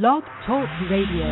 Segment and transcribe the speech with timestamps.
[0.00, 1.26] Blog Talk Radio.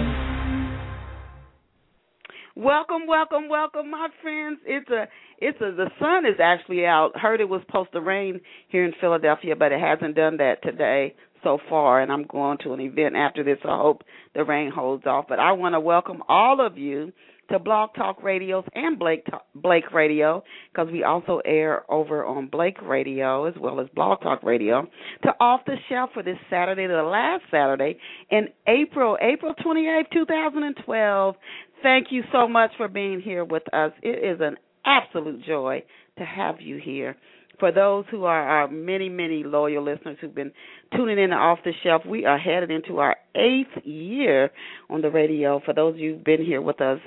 [2.55, 4.59] Welcome, welcome, welcome, my friends.
[4.67, 5.73] It's a, it's a.
[5.75, 7.13] The sun is actually out.
[7.15, 11.15] Heard it was supposed to rain here in Philadelphia, but it hasn't done that today
[11.43, 12.03] so far.
[12.03, 13.57] And I'm going to an event after this.
[13.65, 14.03] I hope
[14.35, 15.25] the rain holds off.
[15.27, 17.15] But I want to welcome all of you
[17.51, 20.43] to Blog Talk Radios and Blake Blake Radio
[20.73, 24.87] because we also air over on Blake Radio as well as Blog Talk Radio
[25.23, 27.99] to Off the Shelf for this Saturday, the last Saturday
[28.31, 31.35] in April, April 28, 2012.
[31.83, 33.93] Thank you so much for being here with us.
[34.03, 35.83] It is an absolute joy
[36.19, 37.17] to have you here.
[37.59, 40.53] For those who are our many, many loyal listeners who've been
[40.97, 44.51] tuning in to Off the Shelf, we are headed into our eighth year
[44.89, 45.61] on the radio.
[45.65, 47.01] For those of you who've been here with us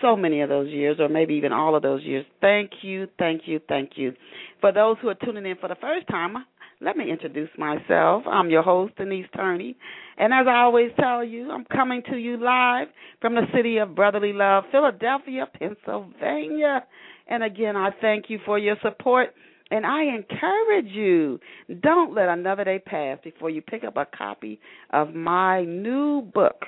[0.00, 3.42] so many of those years, or maybe even all of those years, thank you, thank
[3.46, 4.14] you, thank you.
[4.60, 6.36] For those who are tuning in for the first time,
[6.80, 8.22] let me introduce myself.
[8.30, 9.76] I'm your host, Denise Turney.
[10.16, 12.88] And as I always tell you, I'm coming to you live
[13.20, 16.84] from the city of brotherly love, Philadelphia, Pennsylvania.
[17.26, 19.34] And again, I thank you for your support.
[19.70, 21.40] And I encourage you,
[21.82, 26.62] don't let another day pass before you pick up a copy of my new book,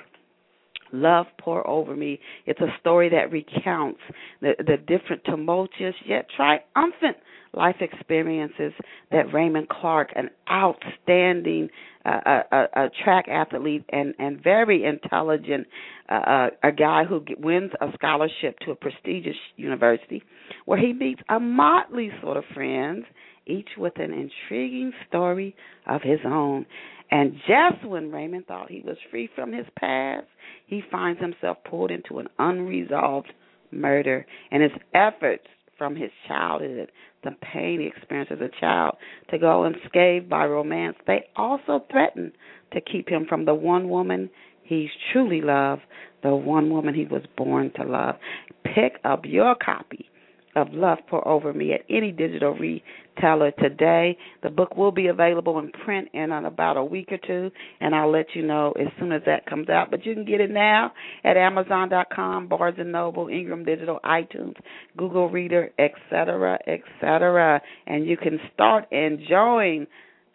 [0.91, 2.19] Love Pour Over Me.
[2.45, 3.99] It's a story that recounts
[4.41, 7.17] the, the different tumultuous yet triumphant
[7.53, 8.73] life experiences
[9.11, 11.69] that Raymond Clark, an outstanding
[12.05, 15.67] uh, a, a, track athlete and and very intelligent,
[16.09, 20.23] uh, a guy who wins a scholarship to a prestigious university,
[20.65, 23.05] where he meets a motley sort of friends,
[23.45, 25.55] each with an intriguing story
[25.85, 26.65] of his own.
[27.11, 30.25] And just when Raymond thought he was free from his past,
[30.65, 33.31] he finds himself pulled into an unresolved
[33.71, 35.45] murder, and his efforts
[35.77, 36.91] from his childhood,
[37.23, 38.95] the pain he experienced as a child,
[39.29, 42.31] to go unscathed by romance, they also threaten
[42.71, 44.29] to keep him from the one woman
[44.63, 45.81] he's truly loved,
[46.23, 48.15] the one woman he was born to love.
[48.63, 50.10] Pick up your copy
[50.55, 54.17] of Love Pour Over Me at any digital retailer today.
[54.43, 58.11] The book will be available in print in about a week or two, and I'll
[58.11, 59.91] let you know as soon as that comes out.
[59.91, 60.91] But you can get it now
[61.23, 64.55] at Amazon.com, Barnes Noble, Ingram Digital, iTunes,
[64.97, 67.61] Google Reader, etc., etc.
[67.87, 69.87] And you can start enjoying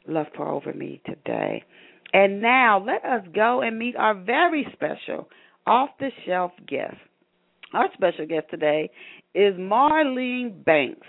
[0.06, 1.65] Love Pour Over Me today.
[2.12, 5.28] And now let us go and meet our very special
[5.66, 6.97] off the shelf guest.
[7.72, 8.91] Our special guest today
[9.36, 11.06] is Marlene Banks.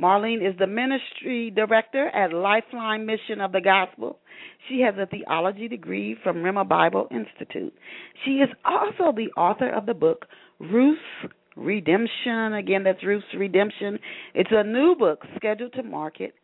[0.00, 4.18] Marlene is the ministry director at Lifeline Mission of the Gospel.
[4.68, 7.74] She has a theology degree from Rhema Bible Institute.
[8.24, 10.26] She is also the author of the book
[10.58, 11.00] Ruth's
[11.56, 12.54] Redemption.
[12.54, 13.98] Again, that's Ruth's Redemption.
[14.34, 16.34] It's a new book scheduled to market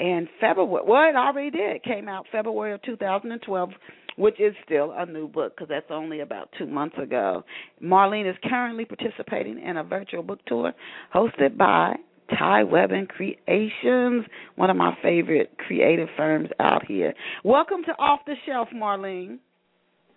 [0.00, 0.84] in February.
[0.86, 1.76] Well, it already did.
[1.76, 3.70] It came out February of 2012
[4.16, 7.44] which is still a new book because that's only about two months ago.
[7.82, 10.72] Marlene is currently participating in a virtual book tour
[11.14, 11.96] hosted by
[12.30, 14.24] TyWebbin Creations,
[14.56, 17.14] one of my favorite creative firms out here.
[17.44, 19.38] Welcome to Off the Shelf, Marlene.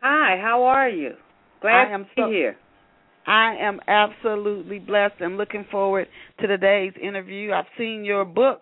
[0.01, 1.13] Hi, how are you?
[1.61, 2.57] Glad I am to be here.
[3.27, 6.07] I am absolutely blessed and looking forward
[6.39, 7.51] to today's interview.
[7.51, 8.61] I've seen your book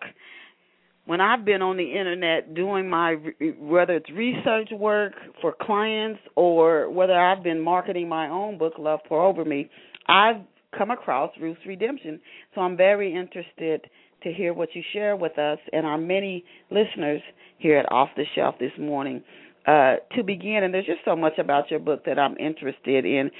[1.06, 3.16] when I've been on the internet doing my
[3.58, 9.00] whether it's research work for clients or whether I've been marketing my own book Love
[9.08, 9.68] Pour Over Me,
[10.08, 10.36] I've
[10.76, 12.20] come across Ruth's Redemption.
[12.54, 13.88] So I'm very interested
[14.22, 17.20] to hear what you share with us and our many listeners
[17.58, 19.22] here at Off the Shelf this morning.
[19.66, 23.30] Uh, to begin, and there's just so much about your book that I'm interested in,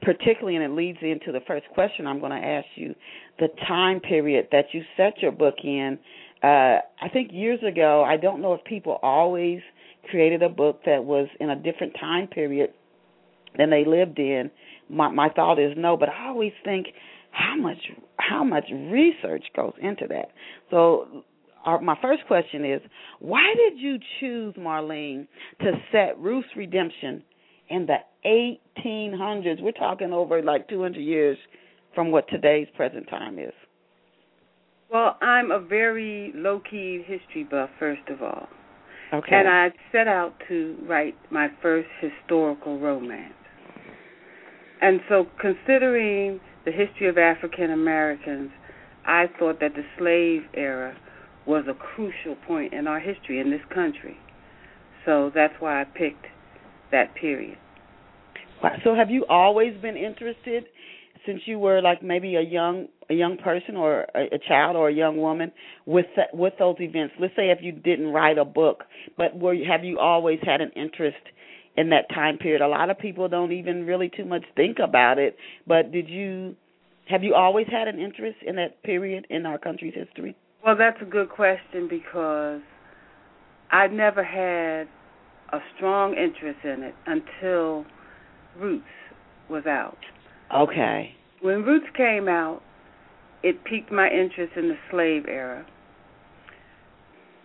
[0.00, 2.94] particularly, and it leads into the first question I'm going to ask you
[3.40, 5.98] the time period that you set your book in
[6.42, 9.60] uh, I think years ago, I don't know if people always
[10.10, 12.70] created a book that was in a different time period
[13.56, 14.50] than they lived in.
[14.88, 16.88] My my thought is no, but I always think
[17.30, 17.78] how much
[18.16, 20.30] how much research goes into that.
[20.70, 21.24] So
[21.64, 22.80] our, my first question is
[23.20, 25.26] why did you choose Marlene
[25.60, 27.22] to set Ruth's Redemption
[27.68, 27.98] in the
[28.84, 29.62] 1800s?
[29.62, 31.38] We're talking over like 200 years
[31.94, 33.52] from what today's present time is.
[34.92, 38.46] Well, I'm a very low key history buff, first of all.
[39.14, 39.34] Okay.
[39.34, 43.32] And I set out to write my first historical romance.
[44.82, 48.50] And so, considering the history of African Americans,
[49.06, 50.94] I thought that the slave era
[51.46, 54.18] was a crucial point in our history in this country.
[55.06, 56.26] So that's why I picked
[56.90, 57.56] that period.
[58.84, 60.64] So, have you always been interested
[61.26, 64.88] since you were like maybe a young a young person or a, a child or
[64.88, 65.52] a young woman
[65.86, 68.84] with with those events let's say if you didn't write a book
[69.16, 71.16] but were have you always had an interest
[71.76, 72.60] in that time period.
[72.60, 75.36] A lot of people don't even really too much think about it.
[75.66, 76.54] But did you
[77.08, 80.36] have you always had an interest in that period in our country's history?
[80.64, 82.60] Well, that's a good question because
[83.70, 84.88] I never had
[85.52, 87.84] a strong interest in it until
[88.56, 88.84] Roots
[89.50, 89.98] was out.
[90.54, 91.14] Okay.
[91.40, 92.62] When Roots came out,
[93.42, 95.66] it piqued my interest in the slave era.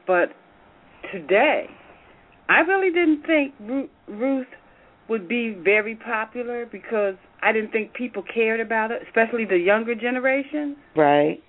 [0.05, 0.29] But
[1.11, 1.67] today,
[2.49, 3.53] I really didn't think
[4.07, 4.47] Ruth
[5.09, 9.95] would be very popular because I didn't think people cared about it, especially the younger
[9.95, 10.75] generation.
[10.95, 11.41] Right.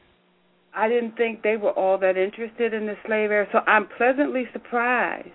[0.74, 3.46] I didn't think they were all that interested in the slave era.
[3.52, 5.28] So I'm pleasantly surprised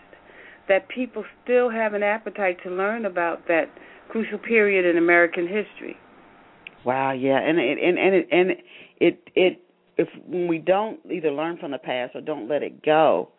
[0.69, 3.65] that people still have an appetite to learn about that
[4.09, 5.97] crucial period in American history.
[6.85, 8.51] Wow, yeah, and it, and and it, and
[8.99, 9.59] it it
[9.97, 13.29] if when we don't either learn from the past or don't let it go,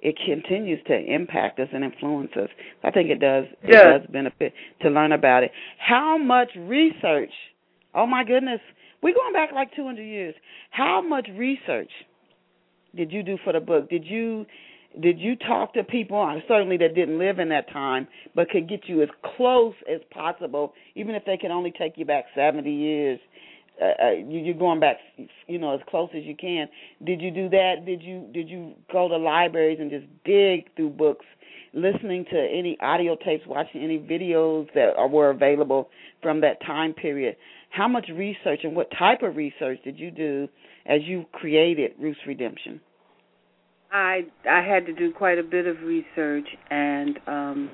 [0.00, 2.50] it continues to impact us and influence us.
[2.82, 3.44] I think it does.
[3.62, 4.52] It does benefit
[4.82, 5.50] to learn about it.
[5.78, 7.32] How much research?
[7.94, 8.60] Oh my goodness,
[9.02, 10.34] we're going back like 200 years.
[10.70, 11.90] How much research
[12.94, 13.88] did you do for the book?
[13.88, 14.46] Did you
[15.00, 18.88] did you talk to people certainly that didn't live in that time but could get
[18.88, 23.18] you as close as possible even if they can only take you back 70 years
[23.80, 24.98] uh, uh you're going back
[25.46, 26.68] you know as close as you can.
[27.04, 27.84] Did you do that?
[27.84, 31.26] Did you did you go to libraries and just dig through books
[31.72, 35.90] listening to any audio tapes watching any videos that were available
[36.22, 37.36] from that time period?
[37.70, 40.48] How much research and what type of research did you do
[40.86, 42.80] as you created Ruth's Redemption
[43.94, 47.70] I I had to do quite a bit of research and um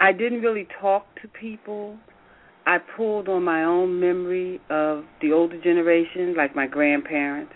[0.00, 1.98] I didn't really talk to people.
[2.66, 7.52] I pulled on my own memory of the older generation, like my grandparents.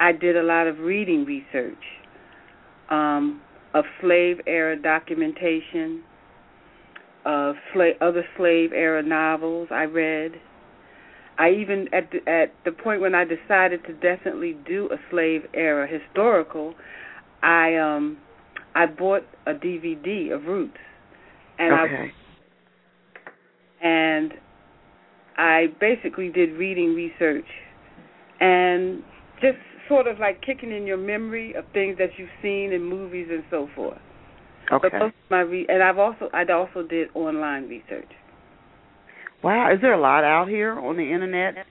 [0.00, 1.82] I did a lot of reading research
[2.90, 3.42] um,
[3.74, 6.02] of slave era documentation,
[7.26, 10.32] of sla- other slave era novels I read.
[11.38, 15.42] I even at the, at the point when I decided to definitely do a slave
[15.52, 16.74] era historical,
[17.44, 18.18] I um
[18.74, 20.78] I bought a DVD of Roots,
[21.58, 22.12] and okay.
[23.82, 24.32] I and
[25.36, 27.44] I basically did reading research,
[28.40, 29.02] and
[29.40, 29.58] just
[29.88, 33.44] sort of like kicking in your memory of things that you've seen in movies and
[33.50, 33.98] so forth.
[34.72, 34.88] Okay.
[34.90, 38.08] But most of my re- and I've also I also did online research.
[39.42, 41.66] Wow, is there a lot out here on the internet?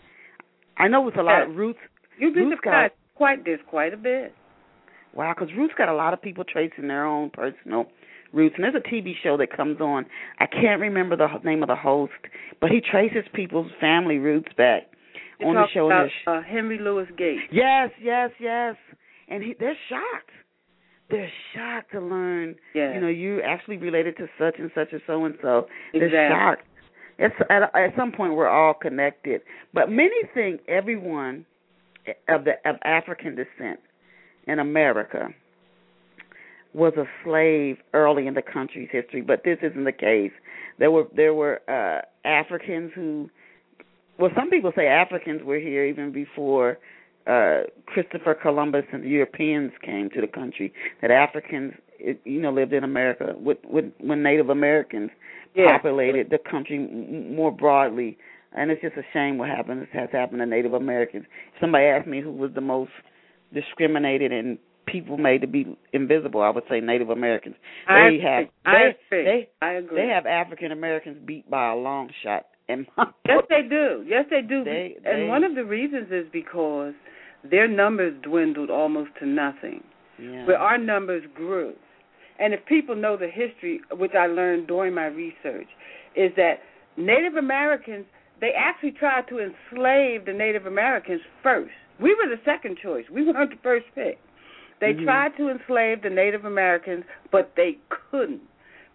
[0.78, 1.48] I know it's a lot.
[1.48, 1.58] Yes.
[1.58, 1.80] Roots.
[2.20, 2.92] You'd be Roots surprised.
[2.92, 4.34] got- Quite there's quite a bit.
[5.14, 7.86] Wow, because Roots got a lot of people tracing their own personal
[8.34, 8.56] roots.
[8.58, 10.06] And there's a TV show that comes on.
[10.40, 12.12] I can't remember the name of the host,
[12.60, 14.84] but he traces people's family roots back
[15.40, 15.86] You're on the show.
[15.86, 17.42] about they're uh, Henry Louis Gates.
[17.52, 18.76] Yes, yes, yes.
[19.28, 20.32] And he, they're shocked.
[21.10, 22.56] They're shocked to learn.
[22.74, 22.96] Yeah.
[22.96, 25.68] You know, you actually related to such and such and so and so.
[25.94, 26.10] Exactly.
[26.10, 26.64] They're shocked.
[27.20, 31.46] It's at, at some point we're all connected, but many think everyone
[32.28, 33.80] of the of African descent
[34.48, 35.30] in America
[36.74, 40.32] was a slave early in the country's history, but this isn't the case.
[40.80, 43.30] There were there were uh Africans who
[44.18, 46.80] well some people say Africans were here even before
[47.28, 50.74] uh Christopher Columbus and the Europeans came to the country.
[51.02, 55.12] That Africans you know lived in America with, with when Native Americans
[55.56, 55.78] Yeah.
[55.78, 58.18] populated the country more broadly.
[58.56, 61.26] And it's just a shame what happened has happened to Native Americans.
[61.62, 62.92] Somebody asked me who was the most
[63.54, 67.56] discriminated and people made to be invisible, I would say Native Americans.
[67.88, 68.52] They I have agree.
[68.66, 69.24] I they agree.
[69.24, 70.02] they I agree.
[70.02, 72.46] they have African Americans beat by a long shot.
[72.70, 72.86] And
[73.28, 74.04] Yes, they do.
[74.08, 74.64] Yes, they do.
[74.64, 76.94] They- and they- one of the reasons is because
[77.44, 79.84] their numbers dwindled almost to nothing,
[80.18, 80.46] yeah.
[80.46, 81.74] where our numbers grew.
[82.40, 85.68] And if people know the history, which I learned during my research,
[86.16, 86.62] is that
[86.98, 88.06] Native Americans
[88.40, 91.72] they actually tried to enslave the Native Americans first.
[92.00, 93.06] We were the second choice.
[93.10, 94.18] We weren't the first pick.
[94.80, 95.04] They Mhm.
[95.04, 98.42] tried to enslave the Native Americans, but they couldn't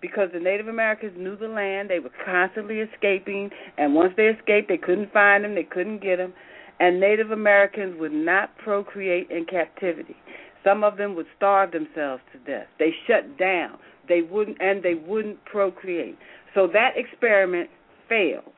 [0.00, 1.88] because the Native Americans knew the land.
[1.88, 5.54] They were constantly escaping, and once they escaped, they couldn't find them.
[5.54, 6.34] They couldn't get them,
[6.78, 10.16] and Native Americans would not procreate in captivity.
[10.62, 12.66] Some of them would starve themselves to death.
[12.78, 13.78] They shut down.
[14.08, 16.16] They wouldn't, and they wouldn't procreate.
[16.54, 17.70] So that experiment
[18.08, 18.52] failed.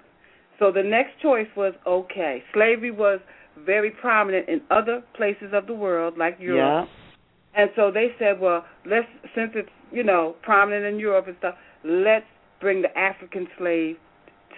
[0.59, 2.43] So the next choice was okay.
[2.53, 3.21] Slavery was
[3.65, 6.89] very prominent in other places of the world, like Europe.
[6.89, 7.61] yeah.
[7.63, 11.55] And so they said, well, let's since it's you know prominent in Europe and stuff,
[11.85, 12.27] let's
[12.61, 13.97] bring the African slave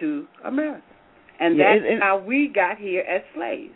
[0.01, 0.83] to America,
[1.41, 3.73] and Yeah, that's and- and- how we got here as slaves.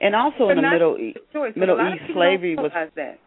[0.00, 1.18] And also in the Middle East,
[1.56, 3.18] Middle East slavery was that.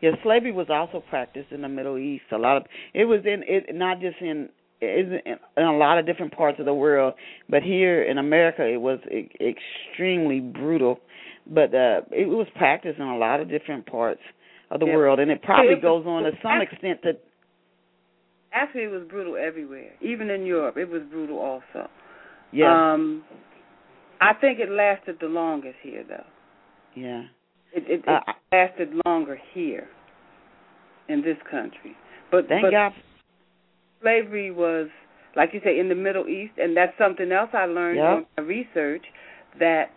[0.00, 2.24] Yeah, slavery was also practiced in the Middle East.
[2.32, 2.62] A lot of
[2.94, 4.48] it was in it not just in
[4.80, 5.20] in,
[5.56, 7.14] in a lot of different parts of the world,
[7.48, 8.98] but here in America it was
[9.40, 11.00] extremely brutal.
[11.46, 14.20] But uh it was practiced in a lot of different parts
[14.70, 14.96] of the Yeah.
[14.96, 17.16] world, and it probably it was- goes on to some extent to
[18.52, 19.92] Actually, it was brutal everywhere.
[20.00, 21.88] Even in Europe, it was brutal also.
[22.52, 23.24] yeah Um,
[24.20, 26.26] I think it lasted the longest here, though.
[26.94, 27.22] yeah.
[27.72, 29.88] It, it, it Uh, lasted longer here
[31.08, 31.96] in this country.
[32.30, 32.92] But Thank but God.
[34.02, 34.88] Slavery was,
[35.36, 38.18] like you say, in the Middle East, and that's something else I learned Yep.
[38.18, 39.04] in my research
[39.58, 39.90] that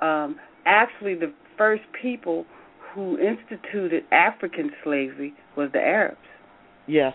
[0.00, 2.46] um, actually the first people
[2.94, 6.16] who instituted African slavery was the Arabs.
[6.86, 7.10] Yeah.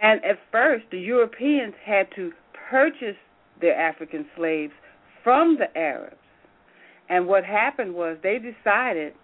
[0.00, 2.32] And at first, the Europeans had to
[2.70, 3.16] purchase
[3.60, 4.72] their African slaves
[5.22, 6.16] from the Arabs.
[7.08, 9.14] And what happened was they decided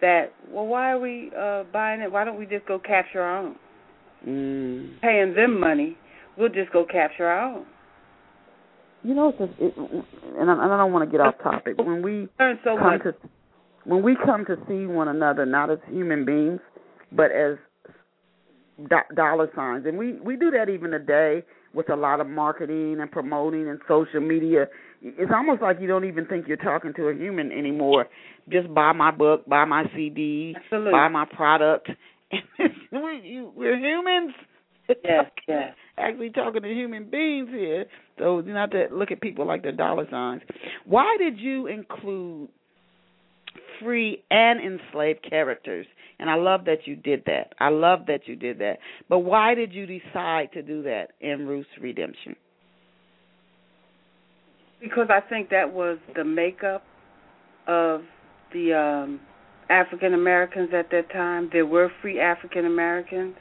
[0.00, 2.10] that, well, why are we uh, buying it?
[2.10, 3.56] Why don't we just go capture our own?
[4.26, 5.00] Mm.
[5.00, 5.96] Paying them money,
[6.36, 7.66] we'll just go capture our own.
[9.02, 11.76] You know, it's just, it, and I, and I don't want to get off topic.
[11.78, 13.02] When we Learn so come much.
[13.02, 13.14] to
[13.84, 16.60] when we come to see one another not as human beings
[17.10, 17.56] but as
[18.88, 21.42] do- dollar signs and we we do that even today
[21.74, 24.66] with a lot of marketing and promoting and social media
[25.02, 28.06] it's almost like you don't even think you're talking to a human anymore
[28.50, 30.92] just buy my book buy my cd Absolutely.
[30.92, 31.96] buy my product we, you,
[32.92, 34.32] we're humans
[35.04, 35.74] Yes, yes.
[35.96, 37.86] actually talking to human beings here
[38.18, 40.42] so not to look at people like they're dollar signs
[40.84, 42.48] why did you include
[43.82, 45.86] free and enslaved characters.
[46.18, 47.52] And I love that you did that.
[47.58, 48.78] I love that you did that.
[49.08, 52.36] But why did you decide to do that in Ruth's Redemption?
[54.80, 56.84] Because I think that was the makeup
[57.66, 58.02] of
[58.52, 59.20] the um
[59.70, 61.50] African Americans at that time.
[61.52, 63.34] There were free African Americans.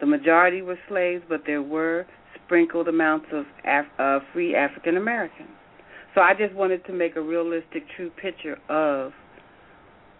[0.00, 2.06] The majority were slaves, but there were
[2.44, 5.48] sprinkled amounts of Af- uh, free African Americans.
[6.14, 9.12] So I just wanted to make a realistic, true picture of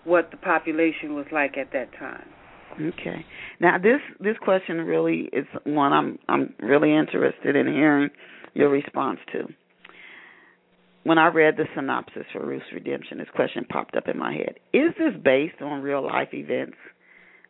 [0.05, 2.29] what the population was like at that time.
[2.81, 3.25] Okay.
[3.61, 8.11] Now this this question really is one I'm I'm really interested in hearing
[8.55, 9.47] your response to.
[11.07, 14.57] When I read the synopsis for Ruth's Redemption, this question popped up in my head.
[14.73, 16.75] Is this based on real life events?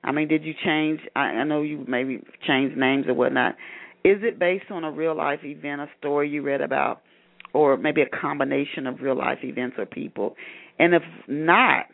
[0.04, 1.00] I mean, did you change?
[1.16, 3.54] I, I know you maybe changed names or whatnot.
[4.04, 7.00] Is it based on a real life event, a story you read about,
[7.54, 10.34] or maybe a combination of real life events or people?
[10.78, 11.86] And if not,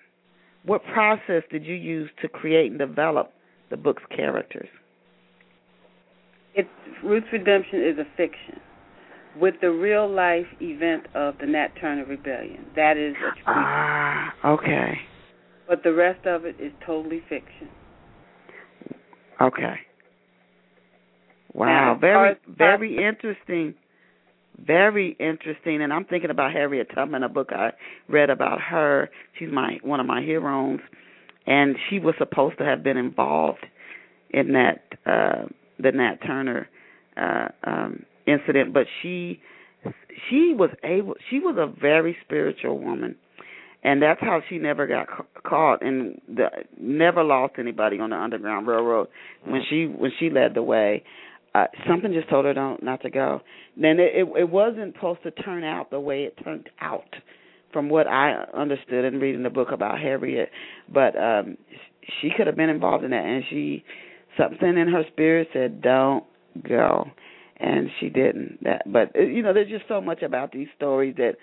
[0.64, 3.34] what process did you use to create and develop
[3.70, 4.68] the book's characters?
[6.56, 6.66] It
[7.04, 8.60] Ruth's Redemption is a fiction
[9.40, 12.66] with the real life event of the Nat Turner Rebellion.
[12.76, 14.98] That is a true Ah, okay.
[15.68, 17.68] but the rest of it is totally fiction.
[19.40, 19.74] Okay.
[21.54, 23.74] Wow, Now, very very interesting.
[24.64, 27.72] Very interesting, and I'm thinking about Harriet Tubman, a book I
[28.08, 29.10] read about her.
[29.38, 30.78] She's my one of my heroes,
[31.46, 33.64] and she was supposed to have been involved
[34.30, 35.46] in that uh
[35.78, 36.68] the Nat Turner
[37.16, 39.40] uh um incident, but she
[40.30, 41.14] she was able.
[41.30, 43.16] She was a very spiritual woman,
[43.82, 46.46] and that's how she never got ca- caught and the,
[46.78, 49.08] never lost anybody on the Underground Railroad
[49.44, 51.02] when she when she led the way.
[51.54, 53.40] Uh, something just told her don't not to go.
[53.76, 57.14] Then it, it it wasn't supposed to turn out the way it turned out,
[57.72, 60.50] from what I understood in reading the book about Harriet.
[60.92, 61.58] But um
[62.20, 63.84] she could have been involved in that, and she
[64.38, 66.24] something in her spirit said don't
[66.66, 67.06] go,
[67.62, 68.62] and she didn't.
[68.64, 71.36] That, but uh, you know, there's just so much about these stories that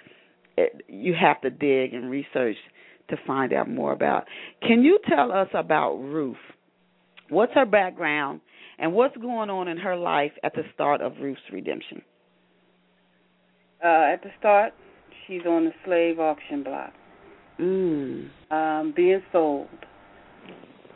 [0.58, 2.58] it, you have to dig and research
[3.10, 4.26] to find out more about.
[4.62, 6.36] Can you tell us about Ruth?
[7.30, 8.42] What's her background
[8.78, 12.02] and what's going on in her life at the start of Ruth's redemption?
[13.84, 14.74] Uh, at the start,
[15.26, 16.94] she's on the slave auction block,
[17.60, 18.30] Mm.
[18.52, 19.68] um, being sold,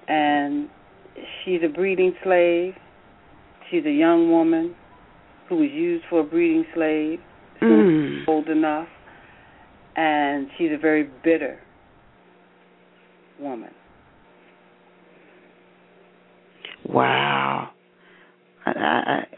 [0.07, 0.69] and
[1.43, 2.73] she's a breeding slave.
[3.69, 4.75] She's a young woman
[5.49, 7.19] who was used for a breeding slave,
[7.61, 8.27] Mm.
[8.27, 8.87] old enough,
[9.95, 11.59] and she's a very bitter
[13.39, 13.69] woman.
[16.85, 17.69] Wow.
[18.65, 18.73] I, I,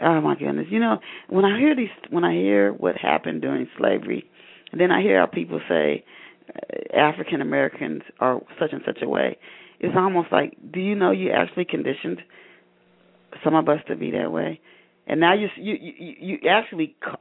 [0.03, 0.67] I, oh my goodness!
[0.69, 0.97] You know,
[1.29, 4.25] when I hear these, when I hear what happened during slavery,
[4.71, 6.03] and then I hear how people say
[6.55, 9.37] uh, African Americans are such and such a way,
[9.79, 12.21] it's almost like, do you know you actually conditioned
[13.43, 14.59] some of us to be that way,
[15.07, 17.19] and now you you you, you actually co-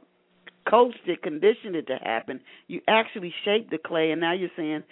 [0.69, 2.39] coached it, conditioned it to happen.
[2.67, 4.83] You actually shaped the clay, and now you're saying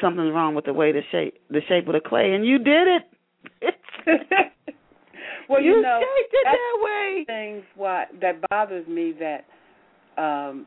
[0.00, 2.88] something's wrong with the way the shape the shape of the clay, and you did
[2.88, 3.02] it.
[5.48, 7.24] well, you, you know, shaped it that way.
[7.26, 9.44] things what that bothers me that
[10.20, 10.66] um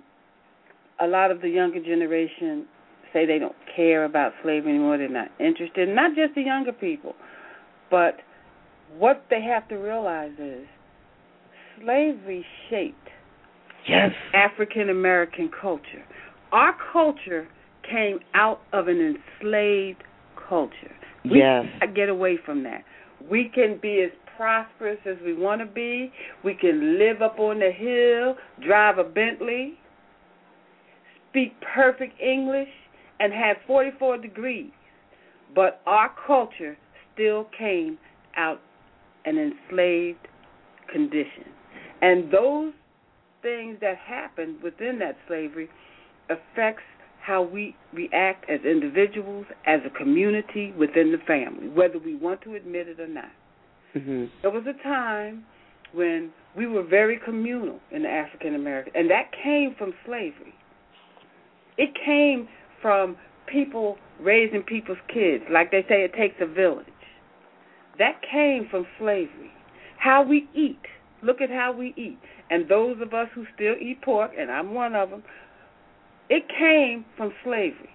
[1.01, 2.65] a lot of the younger generation
[3.11, 5.89] say they don't care about slavery anymore, they're not interested.
[5.89, 7.15] Not just the younger people,
[7.89, 8.17] but
[8.97, 10.65] what they have to realize is
[11.81, 13.09] slavery shaped
[13.87, 14.11] Yes.
[14.33, 16.03] African American culture.
[16.51, 17.47] Our culture
[17.83, 20.03] came out of an enslaved
[20.35, 20.91] culture.
[21.25, 21.65] We Yes.
[21.79, 22.83] cannot get away from that.
[23.29, 26.11] We can be as prosperous as we want to be.
[26.43, 29.77] We can live up on the hill, drive a Bentley,
[31.29, 32.69] speak perfect English,
[33.19, 34.71] and have 44 degrees.
[35.53, 36.77] But our culture
[37.13, 37.97] still came
[38.37, 38.61] out
[39.25, 40.27] an enslaved
[40.87, 41.45] condition.
[42.01, 42.73] And those
[43.41, 45.69] things that happened within that slavery
[46.29, 46.83] affects
[47.21, 52.55] how we react as individuals, as a community, within the family, whether we want to
[52.55, 53.31] admit it or not.
[53.93, 55.43] hmm There was a time
[55.93, 60.53] when we were very communal in the African American, and that came from slavery.
[61.77, 62.47] It came
[62.81, 66.85] from people raising people's kids, like they say, it takes a village.
[67.97, 69.51] That came from slavery.
[69.97, 70.79] How we eat.
[71.21, 72.17] Look at how we eat.
[72.49, 75.23] And those of us who still eat pork, and I'm one of them,
[76.29, 77.89] it came from slavery.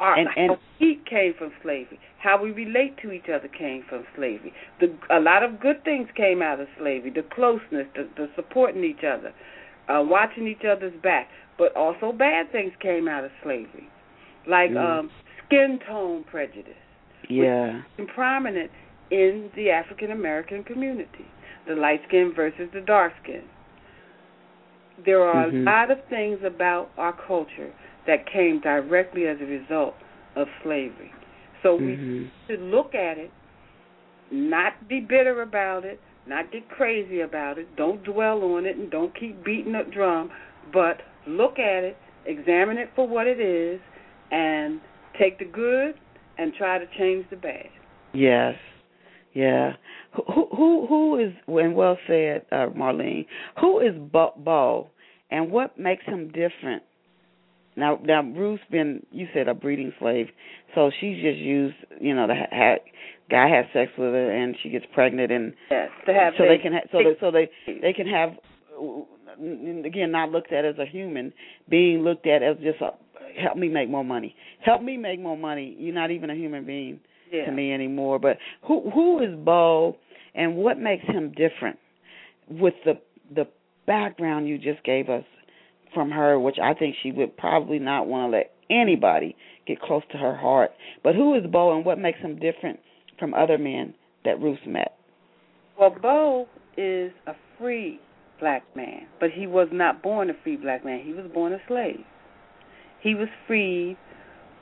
[0.00, 1.98] Our And- and- how we eat came from slavery.
[2.18, 4.52] How we relate to each other came from slavery.
[4.78, 7.10] The, a lot of good things came out of slavery.
[7.10, 9.32] The closeness, the, the supporting each other,
[9.88, 11.28] uh, watching each other's back.
[11.58, 13.88] But also bad things came out of slavery,
[14.46, 14.78] like Mm.
[15.00, 15.10] um,
[15.44, 16.72] skin tone prejudice
[17.28, 17.82] Yeah.
[17.98, 18.70] and prominent
[19.10, 21.26] in the African American community,
[21.66, 23.42] the light skin versus the dark skin.
[25.04, 25.66] There are Mhm.
[25.66, 27.72] a lot of things about our culture
[28.06, 29.96] that came directly as a result
[30.36, 31.12] of slavery.
[31.62, 33.30] So we hmm should look at it,
[34.30, 38.90] not be bitter about it, not get crazy about it, don't dwell on it, and
[38.90, 40.30] don't keep beating the drum,
[40.72, 43.80] but look at it, examine it for what it is,
[44.30, 44.80] and
[45.18, 45.94] take the good
[46.38, 47.68] and try to change the bad.
[48.12, 48.54] Yes.
[49.32, 49.72] Yeah.
[50.14, 53.26] Who who who is and well said, uh, Marlene.
[53.60, 54.88] Who is Bo, Bo,
[55.30, 56.82] and what makes him different?
[57.76, 60.26] Now, now Ruth's been you said a breeding slave,
[60.74, 61.76] so she's just used.
[62.00, 62.82] You know, the ha-
[63.30, 66.56] guy has sex with her, and she gets pregnant, and Yes, to have so they
[66.56, 66.62] babies.
[66.62, 68.30] can ha- so they so they they can have
[69.84, 71.32] again not looked at as a human
[71.68, 72.90] being looked at as just a
[73.40, 76.64] help me make more money help me make more money you're not even a human
[76.64, 76.98] being
[77.30, 77.44] yeah.
[77.46, 79.96] to me anymore but who who is bo
[80.34, 81.78] and what makes him different
[82.48, 82.94] with the
[83.34, 83.46] the
[83.86, 85.24] background you just gave us
[85.94, 89.34] from her which i think she would probably not want to let anybody
[89.66, 90.70] get close to her heart
[91.02, 92.78] but who is bo and what makes him different
[93.18, 94.94] from other men that ruth met
[95.78, 98.00] Well, Bo is a free
[98.38, 101.02] black man, but he was not born a free black man.
[101.04, 102.04] He was born a slave.
[103.02, 103.96] He was freed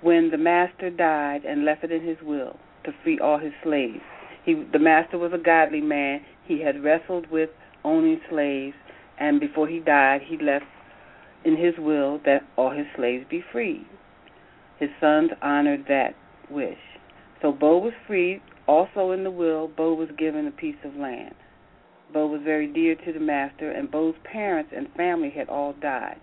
[0.00, 4.00] when the master died and left it in his will to free all his slaves.
[4.44, 6.20] He, the master was a godly man.
[6.44, 7.50] He had wrestled with
[7.84, 8.76] owning slaves,
[9.18, 10.64] and before he died, he left
[11.44, 13.86] in his will that all his slaves be freed.
[14.78, 16.14] His sons honored that
[16.50, 16.78] wish.
[17.42, 18.40] So Bo was freed.
[18.66, 21.34] Also in the will, Bo was given a piece of land.
[22.12, 26.18] Bo was very dear to the master, and Bo's parents and family had all died.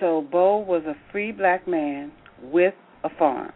[0.00, 3.52] So Bo was a free black man with a farm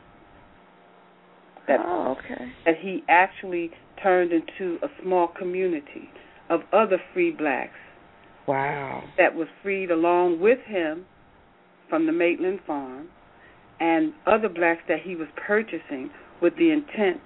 [1.68, 3.70] that oh okay that he actually
[4.02, 6.08] turned into a small community
[6.48, 7.76] of other free blacks
[8.48, 11.04] wow that was freed along with him
[11.90, 13.08] from the Maitland farm
[13.80, 17.20] and other blacks that he was purchasing with the intent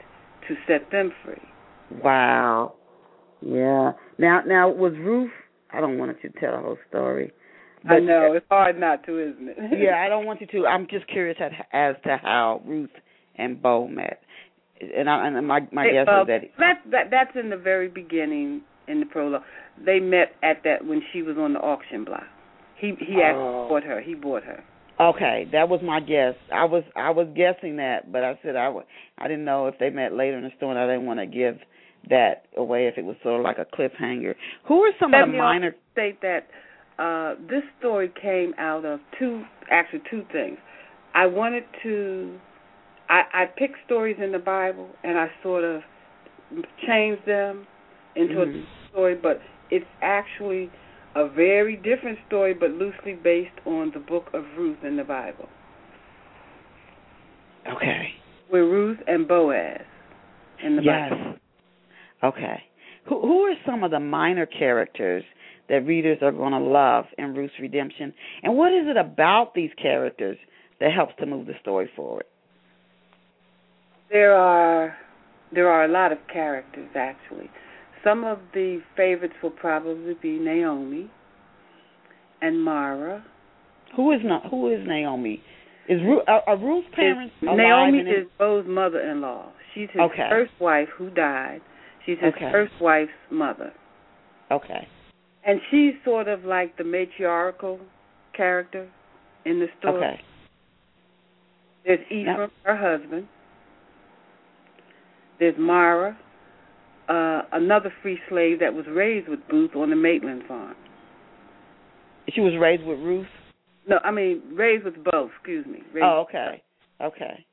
[0.48, 2.00] to set them free.
[2.03, 2.74] Wow.
[3.40, 3.92] Yeah.
[4.18, 5.31] Now, now was Ruth?
[5.72, 7.33] I don't want you to tell the whole story.
[7.88, 9.57] I know it's hard not to, isn't it?
[9.79, 10.66] yeah, I don't want you to.
[10.66, 12.90] I'm just curious as, as to how Ruth
[13.37, 14.20] and Bo met,
[14.81, 16.40] and, I, and my my guess is that.
[16.59, 19.42] that that that's in the very beginning in the prologue.
[19.85, 22.25] They met at that when she was on the auction block.
[22.79, 23.23] He he oh.
[23.23, 23.66] actually Oh.
[23.68, 24.01] bought her.
[24.01, 24.62] He bought her.
[25.01, 26.35] Okay, that was my guess.
[26.53, 28.87] I was I was guessing that, but I said I w-
[29.18, 30.73] I didn't know if they met later in the story.
[30.73, 31.59] and I didn't want to give
[32.11, 34.35] that away if it was sort of like a cliffhanger.
[34.68, 35.75] Who are some Let of the minor?
[35.92, 36.47] state that
[36.99, 40.59] uh, this story came out of two, actually two things.
[41.15, 42.39] I wanted to,
[43.09, 45.83] I, I picked stories in the Bible and I sort of
[46.87, 47.67] changed them
[48.17, 48.63] into Mhm.
[48.63, 50.71] a story, but it's actually
[51.15, 55.49] a very different story, but loosely based on the book of Ruth in the Bible.
[57.67, 58.15] Okay.
[58.51, 59.81] With Ruth and Boaz
[60.63, 61.11] in the yes.
[61.11, 61.35] Bible.
[62.23, 62.63] Okay.
[63.07, 65.25] Who who are some of the minor characters
[65.68, 69.70] that readers are going to love in Ruth's redemption, and what is it about these
[69.81, 70.37] characters
[70.81, 72.24] that helps to move the story forward?
[74.11, 74.96] There are
[75.53, 77.50] there are a lot of characters actually.
[78.03, 81.11] Some of the favorites will probably be Naomi
[82.42, 83.24] and Mara.
[83.96, 84.50] Who is not?
[84.50, 85.42] Who is Naomi?
[85.88, 87.57] Is Ruth, are, are Ruth's parents alive?
[87.57, 89.53] Naomi is Bo's mother-in-law.
[89.74, 90.29] She's his Okay.
[90.31, 91.61] first wife who died.
[92.07, 92.50] She's his Okay.
[92.50, 93.72] first wife's mother.
[94.50, 94.87] Okay.
[95.47, 97.79] And she's sort of like the matriarchal
[98.35, 98.89] character
[99.45, 100.05] in the story.
[100.05, 100.21] Okay.
[101.85, 103.29] There's Ephraim, her husband.
[105.39, 106.17] There's Mara,
[107.09, 110.77] uh, another free slave that was raised with Booth on the Maitland farm.
[112.33, 113.27] She was raised with Ruth.
[113.87, 115.31] No, I mean raised with both.
[115.37, 115.81] Excuse me.
[115.93, 116.63] Raised Oh, okay.
[117.03, 117.45] Okay.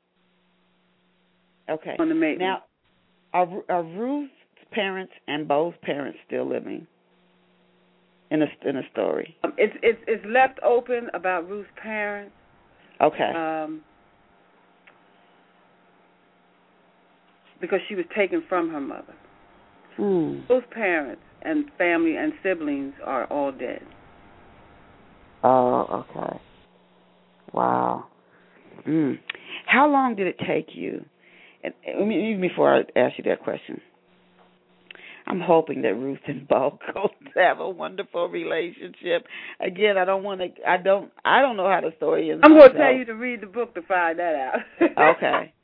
[1.68, 1.96] Okay.
[1.98, 2.40] On the Maitland.
[2.40, 2.62] Now,
[3.34, 4.32] are are Ruth's
[4.70, 6.86] parents and Bo's parents still living
[8.32, 9.36] in a in a story?
[9.44, 12.34] Um, it's it's it's left open about Ruth's parents.
[13.00, 13.30] Okay.
[13.34, 13.82] Um,
[17.60, 19.14] because she was taken from her mother.
[19.96, 20.40] hmm.
[20.48, 23.82] Both parents and family and siblings are all dead.
[25.44, 26.40] Oh, okay.
[27.52, 28.06] Wow.
[28.86, 29.18] Mm.
[29.66, 31.04] How long did it take you?
[31.62, 33.80] And and even before I ask you that question,
[35.26, 39.26] I'm hoping that Ruth and Bo go have a wonderful relationship.
[39.60, 40.48] Again, I don't want to.
[40.68, 41.10] I don't.
[41.24, 42.42] I don't know how the story ends.
[42.44, 45.16] I'm going to tell you to read the book to find that out.
[45.16, 45.52] Okay.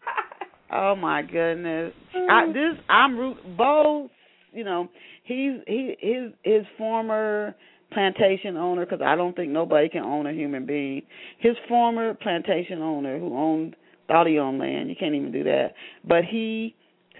[0.70, 1.92] Oh my goodness.
[2.28, 4.10] I this I'm Ruth Bo,
[4.52, 4.88] you know,
[5.24, 7.54] he's he his his former
[7.90, 11.02] plantation owner cuz I don't think nobody can own a human being.
[11.38, 13.76] His former plantation owner who owned
[14.08, 14.90] thought he owned land.
[14.90, 15.74] You can't even do that.
[16.04, 16.74] But he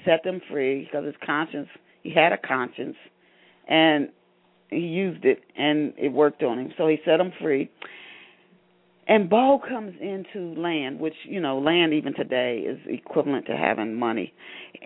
[0.04, 1.68] set them free because his conscience,
[2.02, 2.96] he had a conscience
[3.68, 4.08] and
[4.70, 6.72] he used it and it worked on him.
[6.76, 7.70] So he set them free.
[9.06, 13.94] And Bo comes into land, which you know, land even today is equivalent to having
[13.94, 14.34] money.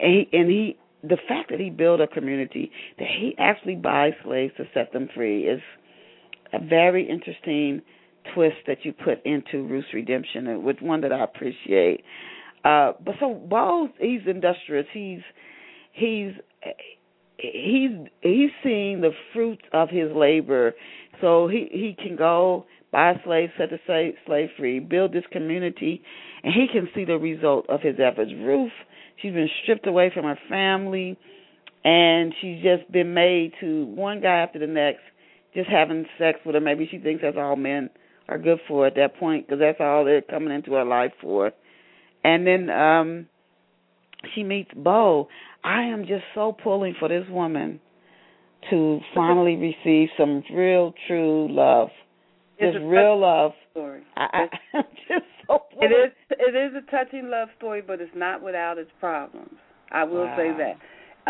[0.00, 4.12] And he, and he, the fact that he built a community that he actually buys
[4.24, 5.60] slaves to set them free is
[6.52, 7.82] a very interesting
[8.34, 12.04] twist that you put into Ruth's redemption, with one that I appreciate.
[12.64, 14.86] Uh, but so Bo, he's industrious.
[14.92, 15.20] He's
[15.92, 16.32] he's
[17.42, 20.74] he's he's seeing the fruits of his labor,
[21.20, 25.24] so he he can go buy a slave, set the slave, slave free, build this
[25.32, 26.02] community,
[26.44, 28.30] and he can see the result of his efforts.
[28.36, 28.72] Ruth,
[29.20, 31.18] she's been stripped away from her family,
[31.84, 35.00] and she's just been made to one guy after the next,
[35.54, 36.60] just having sex with her.
[36.60, 37.90] Maybe she thinks that's all men
[38.28, 41.52] are good for at that point, because that's all they're coming into her life for.
[42.24, 43.26] And then um
[44.34, 45.28] she meets Bo.
[45.64, 47.80] I am just so pulling for this woman
[48.70, 51.88] to finally receive some real, true love.
[52.58, 53.52] It's Just a real love.
[53.72, 54.02] story.
[54.16, 55.92] I, I'm just so It pulling.
[55.92, 59.54] is it is a touching love story, but it's not without its problems.
[59.90, 60.76] I will say that.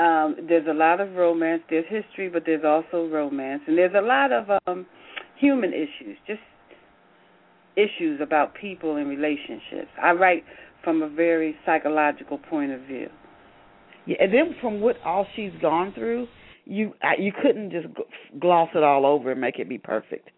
[0.00, 1.62] Um, there's a lot of romance.
[1.68, 4.86] There's history, but there's also romance, and there's a lot of um,
[5.38, 6.40] human issues, just
[7.76, 9.90] issues about people and relationships.
[10.02, 10.44] I write
[10.84, 13.08] from a very psychological point of view.
[14.06, 16.26] Yeah, and then from what all she's gone through,
[16.64, 17.86] you I, you couldn't just
[18.40, 20.30] gloss it all over and make it be perfect.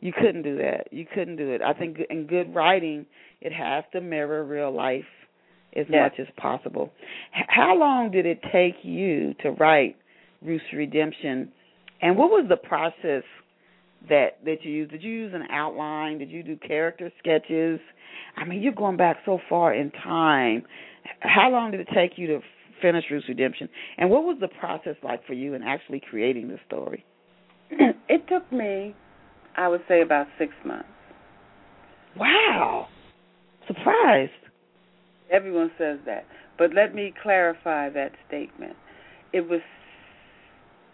[0.00, 0.88] You couldn't do that.
[0.92, 1.62] You couldn't do it.
[1.62, 3.06] I think in good writing,
[3.40, 5.04] it has to mirror real life
[5.76, 6.10] as Yes.
[6.10, 6.92] much as possible.
[7.36, 9.96] H- how long did it take you to write
[10.44, 11.50] Ruth's Redemption,
[12.00, 13.22] and what was the process
[14.08, 14.90] that that you used?
[14.90, 16.18] Did you use an outline?
[16.18, 17.78] Did you do character sketches?
[18.36, 20.64] I mean, you're going back so far in time.
[21.20, 22.40] How long did it take you to
[22.82, 26.58] finish Ruth's Redemption, and what was the process like for you in actually creating the
[26.66, 27.04] story?
[27.70, 28.94] it took me,
[29.56, 30.88] I would say, about six months.
[32.16, 32.88] Wow,
[33.66, 34.32] surprised.
[35.30, 36.26] Everyone says that.
[36.58, 38.76] But let me clarify that statement.
[39.32, 39.60] It was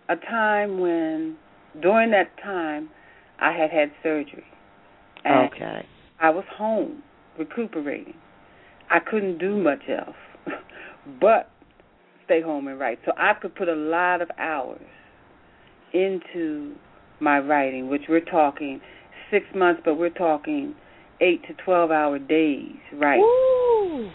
[0.09, 1.37] a time when,
[1.83, 2.91] during that time,
[3.41, 4.45] I had had surgery.
[5.25, 5.85] And Okay.
[6.21, 7.03] I was home
[7.39, 8.15] recuperating.
[8.91, 10.17] I couldn't do much else
[11.21, 11.51] but
[12.29, 12.99] stay home and write.
[13.07, 14.81] So I could put a lot of hours
[15.95, 16.75] into
[17.21, 18.81] my writing, which we're talking
[19.31, 20.75] six months, but we're talking
[21.21, 23.19] eight to 12 hour days, right?
[23.19, 24.11] Woo.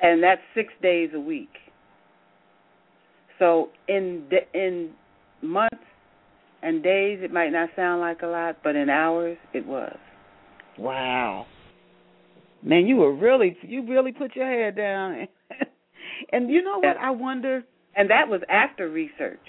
[0.00, 1.50] and that's six days a week.
[3.38, 4.90] So in d- in
[5.42, 5.74] months
[6.62, 9.96] and days, it might not sound like a lot, but in hours, it was.
[10.78, 11.46] Wow.
[12.62, 15.26] Man, you were really you really put your head down.
[16.32, 16.96] And you know what?
[16.96, 17.64] I wonder.
[17.96, 19.40] And that was after research.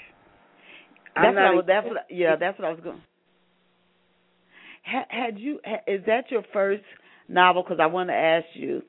[1.16, 1.64] That's what I was.
[1.68, 1.98] That's what.
[2.10, 3.02] Yeah, that's what I was going.
[4.84, 5.60] Had, had you?
[5.88, 6.84] Is that your first
[7.28, 7.64] novel?
[7.64, 8.82] Because I want to ask you,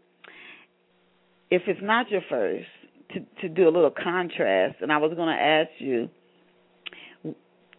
[1.51, 2.67] if it's not your first,
[3.15, 4.77] to to do a little contrast.
[4.81, 6.11] And I was going to ask you,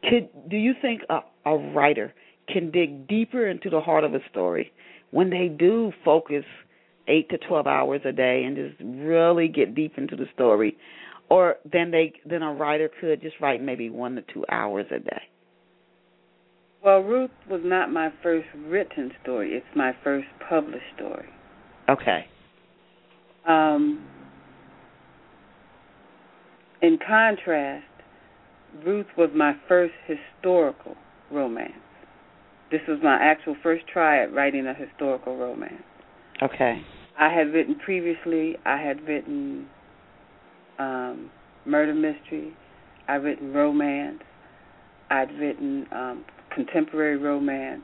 [0.04, 2.14] could do you think a, a writer
[2.48, 4.72] can dig deeper into the heart of a story
[5.12, 6.46] when they do focus
[7.08, 10.78] eight to twelve hours a day and just really get deep into the story,
[11.30, 15.00] or then they then a writer could just write maybe one to two hours a
[15.00, 15.22] day.
[16.84, 19.52] Well, Ruth was not my first written story.
[19.52, 21.28] It's my first published story.
[21.90, 22.26] Okay.
[23.48, 24.06] Um,
[26.82, 27.86] in contrast,
[28.86, 30.96] Ruth was my first historical
[31.32, 31.74] romance.
[32.72, 35.84] This was my actual first try at writing a historical romance.
[36.42, 36.82] Okay.
[37.20, 38.58] I had written previously.
[38.66, 39.68] I had written
[40.78, 41.32] um,
[41.66, 42.54] murder mystery.
[43.08, 44.22] I'd written romance.
[45.10, 47.82] I'd written um, contemporary romance,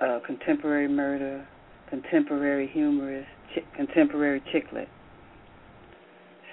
[0.00, 1.46] uh, contemporary murder,
[1.90, 3.26] contemporary humorous,
[3.74, 4.88] contemporary chick lit.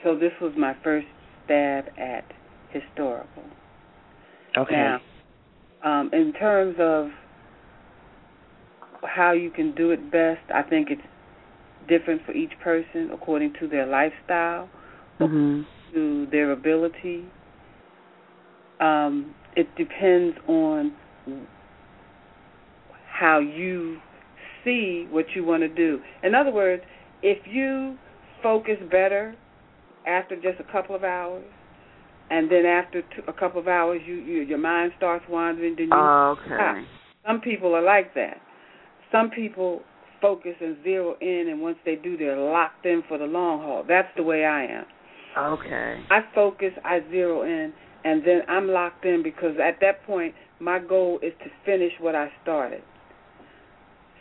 [0.03, 1.07] So this was my first
[1.45, 2.25] stab at
[2.71, 3.43] historical.
[4.57, 4.75] Okay.
[4.75, 4.99] Now,
[5.83, 7.09] um, in terms of
[9.05, 11.01] how you can do it best, I think it's
[11.87, 14.69] different for each person according to their lifestyle,
[15.19, 15.61] mm-hmm.
[15.93, 17.25] to their ability.
[18.79, 20.93] Um, it depends on
[23.07, 23.97] how you
[24.63, 25.99] see what you want to do.
[26.23, 26.83] In other words,
[27.21, 27.97] if you
[28.41, 29.35] focus better
[30.07, 31.45] after just a couple of hours,
[32.29, 35.75] and then after two, a couple of hours, you, you your mind starts wandering.
[35.75, 36.55] Then you oh, okay.
[36.55, 36.77] Stop.
[37.27, 38.41] Some people are like that.
[39.13, 39.81] Some people
[40.21, 43.85] focus and zero in, and once they do, they're locked in for the long haul.
[43.87, 44.85] That's the way I am.
[45.37, 46.01] Okay.
[46.09, 47.73] I focus, I zero in,
[48.03, 52.15] and then I'm locked in because at that point, my goal is to finish what
[52.15, 52.81] I started.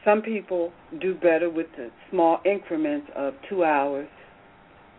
[0.04, 4.08] Some people do better with the small increments of two hours,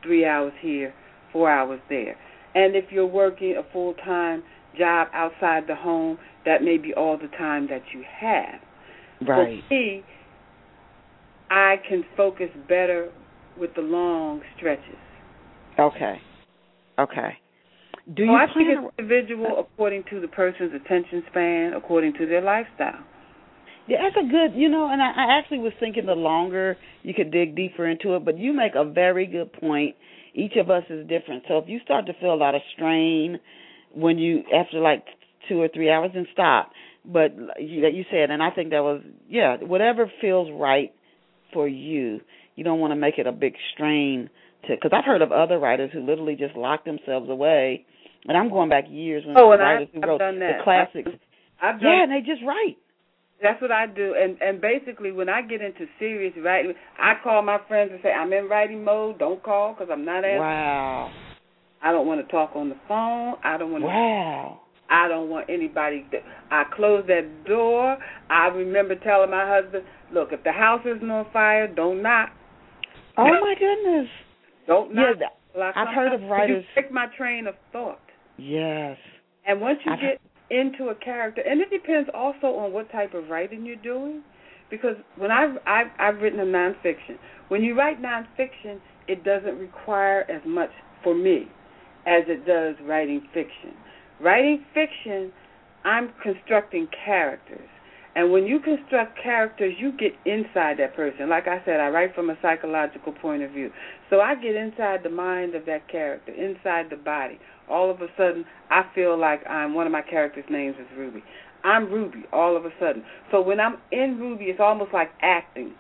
[0.02, 0.94] three hours here,
[1.32, 2.16] four hours there.
[2.56, 4.44] And if you're working a full time
[4.78, 8.60] job outside the home, that may be all the time that you have.
[9.28, 9.64] Right.
[9.68, 10.04] For me,
[11.50, 13.12] I can focus better
[13.60, 14.98] with the long stretches.
[15.80, 16.20] Okay.
[17.00, 17.38] Okay.
[18.16, 19.62] Do you I think it's individual uh-huh.
[19.62, 23.04] according to the person's attention span, according to their lifestyle.
[23.88, 27.14] Yeah, that's a good, you know, and I, I actually was thinking the longer you
[27.14, 29.96] could dig deeper into it, but you make a very good point.
[30.34, 31.44] Each of us is different.
[31.48, 33.40] So if you start to feel a lot of strain
[33.94, 35.04] when you, after like
[35.50, 36.72] two or three hours, then stop.
[37.06, 40.94] But you, you said, and I think that was, yeah, whatever feels right
[41.52, 42.22] for you.
[42.56, 44.30] You don't want to make it a big strain
[44.68, 47.86] to, because I've heard of other writers who literally just lock themselves away.
[48.26, 50.60] And I'm going back years when oh, and writers I've, who wrote done that.
[50.60, 51.10] the classics.
[51.62, 52.78] I've, I've yeah, and they just write.
[53.42, 57.42] That's what I do, and and basically when I get into serious writing, I call
[57.42, 59.20] my friends and say I'm in writing mode.
[59.20, 60.40] Don't call because I'm not answering.
[60.40, 61.12] Wow.
[61.82, 63.36] I don't want to talk on the phone.
[63.44, 63.88] I don't want to.
[63.88, 64.62] Wow.
[64.94, 66.06] I don't want anybody.
[66.12, 66.20] To,
[66.52, 67.98] I close that door.
[68.30, 72.30] I remember telling my husband, "Look, if the house isn't on fire, don't knock."
[73.18, 74.08] Oh my goodness.
[74.68, 75.18] Don't knock.
[75.20, 76.64] Yeah, well, I've heard of writers.
[76.76, 78.00] You pick my train of thought.
[78.38, 78.98] Yes.
[79.48, 83.16] And once you I've get into a character, and it depends also on what type
[83.16, 84.22] of writing you're doing.
[84.70, 87.18] Because when I've I've, I've written a nonfiction,
[87.50, 90.72] when you write nonfiction, it doesn't require as much
[91.04, 91.48] for me
[92.06, 93.74] as it does writing fiction.
[94.22, 95.32] Writing fiction,
[95.84, 97.68] I'm constructing characters.
[98.16, 101.30] And when you construct characters, you get inside that person.
[101.30, 103.72] Like I said, I write from a psychological point of view.
[104.10, 107.40] So I get inside the mind of that character, inside the body.
[107.70, 111.24] All of a sudden, I feel like I'm one of my characters' names is Ruby.
[111.64, 113.04] I'm Ruby all of a sudden.
[113.32, 115.74] So when I'm in Ruby, it's almost like acting.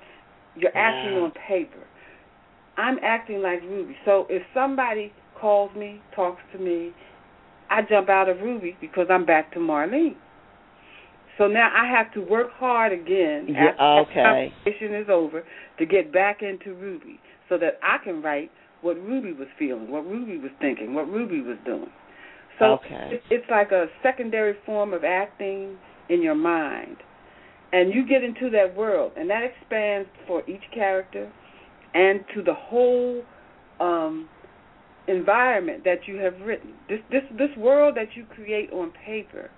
[0.55, 1.83] You're acting on paper.
[2.77, 3.95] I'm acting like Ruby.
[4.05, 6.93] So if somebody calls me, talks to me,
[7.73, 10.15] I jump out of Ruby because I'm back to Marlene.
[11.39, 14.51] So now I have to work hard again yeah, after okay.
[14.63, 15.43] the competition is over
[15.79, 20.05] to get back into Ruby so that I can write what Ruby was feeling, what
[20.05, 21.89] Ruby was thinking, what Ruby was doing.
[22.59, 23.19] So okay.
[23.31, 25.75] it's like a secondary form of acting
[26.09, 26.97] in your mind.
[27.71, 31.31] And you get into that world, and that expands for each character
[31.95, 33.23] and to the whole
[33.79, 34.29] um,
[35.07, 36.73] environment that you have written.
[36.89, 39.51] This this this world that you create on paper,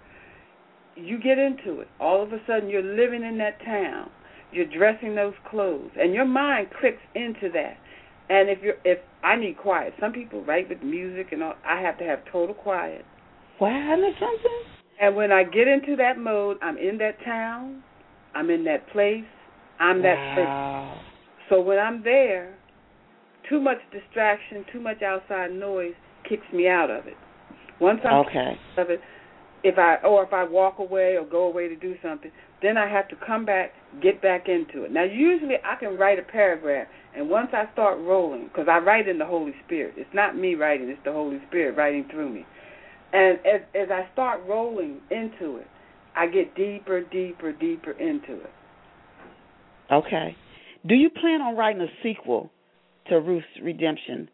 [0.95, 1.87] you get into it.
[1.99, 4.09] All of a sudden, you're living in that town.
[4.51, 7.77] you're dressing those clothes, and your mind clicks into that.
[8.29, 11.55] And if you're if I need quiet, some people write with music and all.
[11.67, 13.05] I have to have total quiet.
[13.59, 14.61] Wow, isn't something?
[14.99, 17.83] And when I get into that mode, I'm in that town,
[18.33, 19.25] I'm in that place,
[19.79, 20.93] I'm that wow.
[20.95, 21.05] place.
[21.49, 22.54] So when I'm there,
[23.49, 25.93] too much distraction, too much outside noise
[26.27, 27.17] kicks me out of it.
[27.79, 28.57] Once I'm okay.
[28.73, 29.01] out of it,
[29.63, 32.31] if I or if I walk away or go away to do something,
[32.61, 34.91] then I have to come back, get back into it.
[34.91, 39.07] Now, usually I can write a paragraph, and once I start rolling, because I write
[39.07, 42.45] in the Holy Spirit, it's not me writing, it's the Holy Spirit writing through me.
[43.11, 45.67] And as as I start rolling into it,
[46.15, 48.51] I get deeper, deeper, deeper into it.
[49.91, 50.35] Okay.
[50.87, 52.51] Do you plan on writing a sequel
[53.09, 54.29] to Ruth's Redemption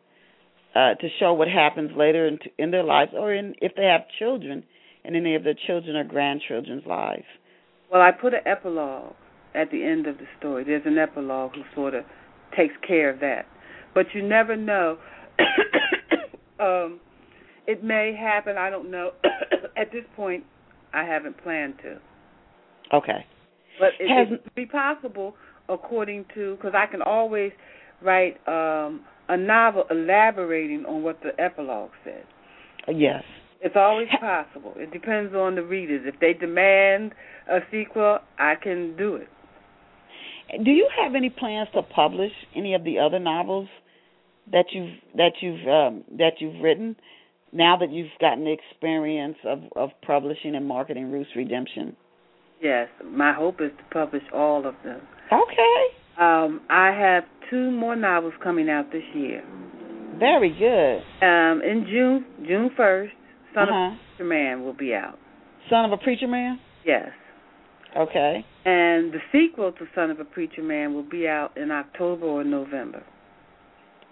[0.75, 4.01] uh, to show what happens later in, in their lives, or in if they have
[4.19, 4.63] children,
[5.03, 7.25] in any of their children or grandchildren's lives?
[7.91, 9.13] Well, I put an epilogue
[9.53, 10.63] at the end of the story.
[10.63, 12.05] There's an epilogue who sort of
[12.55, 13.45] takes care of that.
[13.93, 14.97] But you never know.
[16.59, 16.99] um,
[17.67, 18.57] it may happen.
[18.57, 19.11] I don't know.
[19.77, 20.45] at this point,
[20.93, 21.99] I haven't planned to.
[22.95, 23.25] Okay.
[23.79, 25.35] But it, Has- it be possible
[25.69, 27.51] according to because I can always
[28.01, 32.25] write um, a novel elaborating on what the epilogue said.
[32.87, 33.23] Yes.
[33.61, 34.73] It's always possible.
[34.75, 36.01] It depends on the readers.
[36.05, 37.13] If they demand
[37.49, 39.27] a sequel, I can do it.
[40.63, 43.69] Do you have any plans to publish any of the other novels
[44.51, 46.95] that you've that you've um, that you've written?
[47.53, 51.95] Now that you've gotten the experience of of publishing and marketing Ruth's Redemption.
[52.61, 55.01] Yes, my hope is to publish all of them.
[55.31, 56.00] Okay.
[56.21, 59.43] Um, I have two more novels coming out this year.
[60.19, 60.97] Very good.
[61.25, 63.13] Um, in June, June first,
[63.55, 63.87] Son Uh-huh.
[63.87, 65.17] of a Preacher Man will be out.
[65.69, 66.59] Son of a preacher man.
[66.85, 67.09] Yes,
[67.95, 68.45] Okay.
[68.65, 72.43] and the sequel to Son of a Preacher Man will be out in October or
[72.43, 73.03] November.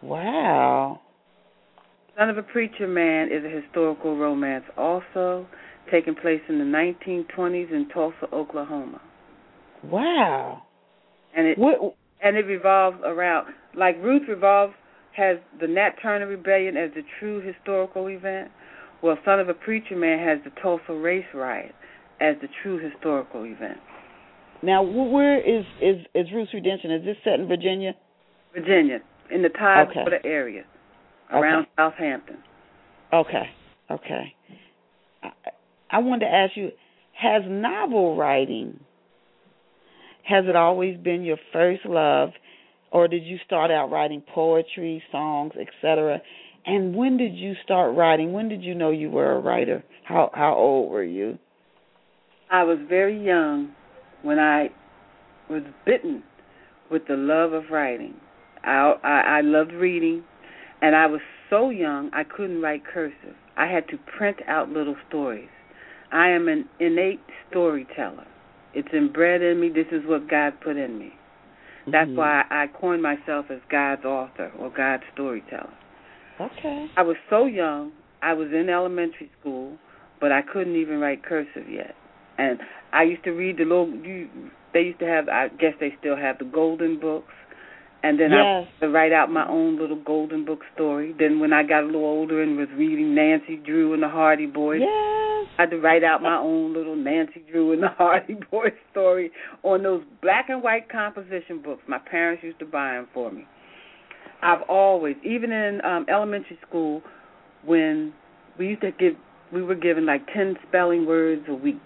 [0.01, 0.99] Wow.
[2.17, 5.45] Son of a Preacher Man is a historical romance, also
[5.91, 8.99] taking place in the 1920s in Tulsa, Oklahoma,
[9.83, 10.63] Wow.
[11.35, 11.95] and it What?
[12.21, 14.73] And it revolves around like Ruth revolves
[15.15, 18.49] has the Nat Turner Rebellion as the true historical event.
[19.01, 21.73] Well, Son of a Preacher Man has the Tulsa Race Riot
[22.21, 23.77] as the true historical event.
[24.61, 26.91] Now, where is is is Ruth's Redemption?
[26.91, 27.93] Is this set in Virginia?
[28.53, 28.99] Virginia,
[29.31, 30.27] in the Tidewater Okay.
[30.27, 30.63] area,
[31.31, 32.37] around Southampton.
[33.13, 33.49] Okay.
[33.89, 34.35] Okay.
[35.23, 35.29] I,
[35.91, 36.71] I wanted to ask you:
[37.13, 38.79] Has novel writing
[40.29, 42.29] has it always been your first love,
[42.91, 46.21] or did you start out writing poetry, songs, etc.?
[46.65, 48.31] And when did you start writing?
[48.31, 49.83] When did you know you were a writer?
[50.03, 51.39] How how old were you?
[52.51, 53.71] I was very young
[54.21, 54.69] when I
[55.49, 56.23] was bitten
[56.91, 58.13] with the love of writing.
[58.63, 60.23] I, I I loved reading,
[60.81, 63.35] and I was so young I couldn't write cursive.
[63.57, 65.49] I had to print out little stories.
[66.11, 68.27] I am an innate storyteller.
[68.73, 69.69] It's inbred in me.
[69.69, 71.13] This is what God put in me.
[71.87, 72.15] That's Mhm.
[72.15, 75.73] why I coined myself as God's author or God's storyteller.
[76.39, 76.89] Okay.
[76.95, 77.91] I was so young.
[78.21, 79.77] I was in elementary school,
[80.19, 81.95] but I couldn't even write cursive yet.
[82.37, 82.59] And
[82.93, 83.89] I used to read the little.
[83.89, 84.29] You,
[84.73, 85.27] they used to have.
[85.29, 87.33] I guess they still have the golden books.
[88.01, 88.67] And then I Yes.
[88.67, 91.13] used to write out my own little golden book story.
[91.19, 94.45] Then when I got a little older and was reading Nancy Drew and the Hardy
[94.45, 95.47] Boys, Yes.
[95.57, 99.31] I had to write out my own little Nancy Drew and the Hardy Boys story
[99.63, 101.83] on those black and white composition books.
[101.87, 103.45] My parents used to buy them for me.
[104.41, 107.03] I've always, even in um elementary school,
[107.65, 108.13] when
[108.57, 109.15] we used to give,
[109.51, 111.85] we were given like ten spelling words a week,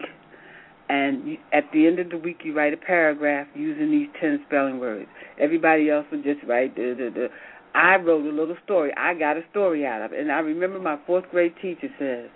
[0.90, 4.80] and at the end of the week you write a paragraph using these ten spelling
[4.80, 5.10] words.
[5.40, 6.76] Everybody else would just write.
[6.76, 7.28] Duh, duh, duh.
[7.76, 8.92] I wrote a little story.
[8.96, 12.30] I got a story out of it, and I remember my fourth grade teacher says,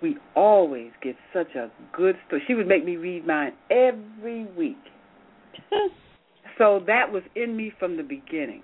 [0.00, 4.78] "We always get such a good story." She would make me read mine every week.
[6.58, 8.62] So that was in me from the beginning.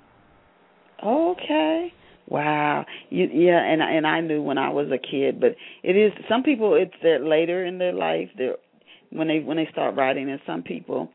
[1.03, 1.93] Okay.
[2.27, 2.85] Wow.
[3.11, 6.43] You, yeah, and and I knew when I was a kid, but it is some
[6.43, 8.51] people it's that later in their life they
[9.11, 11.11] when they when they start writing, and some people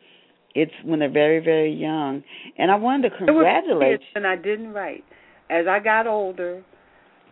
[0.56, 2.24] it's when they're very very young.
[2.58, 3.80] And I wanted to congratulate.
[3.80, 5.04] periods when I didn't write.
[5.50, 6.64] As I got older,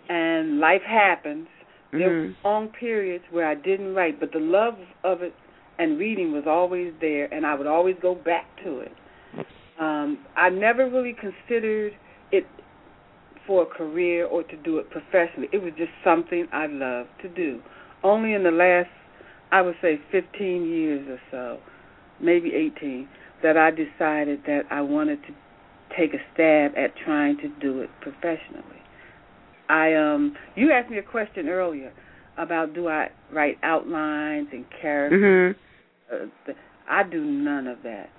[0.10, 1.48] and life happens,
[1.92, 2.36] there were Mhm.
[2.44, 5.34] long periods where I didn't write, but the love of it
[5.80, 8.92] and reading was always there, and I would always go back to it.
[9.80, 11.94] Um, I never really considered
[12.32, 12.48] it
[13.46, 15.50] for a career or to do it professionally.
[15.52, 17.62] It was just something I loved to do.
[18.04, 18.90] Only in the last,
[19.52, 21.60] I would say, 15 years or so,
[22.22, 23.08] maybe 18,
[23.44, 25.34] that I decided that I wanted to
[25.98, 28.82] take a stab at trying to do it professionally.
[29.70, 31.92] I um you asked me a question earlier
[32.38, 35.56] about do I write outlines and characters.
[36.12, 36.28] Mhm.
[36.50, 36.54] Uh,
[36.90, 38.10] I do none of that.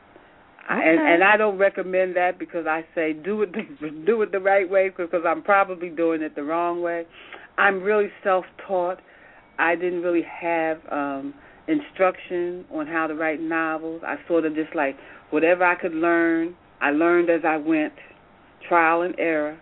[0.68, 0.88] I, Okay.
[0.90, 4.40] and and I don't recommend that because I say do it the, do it the
[4.40, 7.06] right way because I'm probably doing it the wrong way.
[7.56, 9.00] I'm really self-taught.
[9.58, 11.34] I didn't really have um
[11.68, 14.02] instruction on how to write novels.
[14.04, 14.96] I sort of just like
[15.30, 17.92] whatever I could learn, I learned as I went,
[18.68, 19.58] trial and error.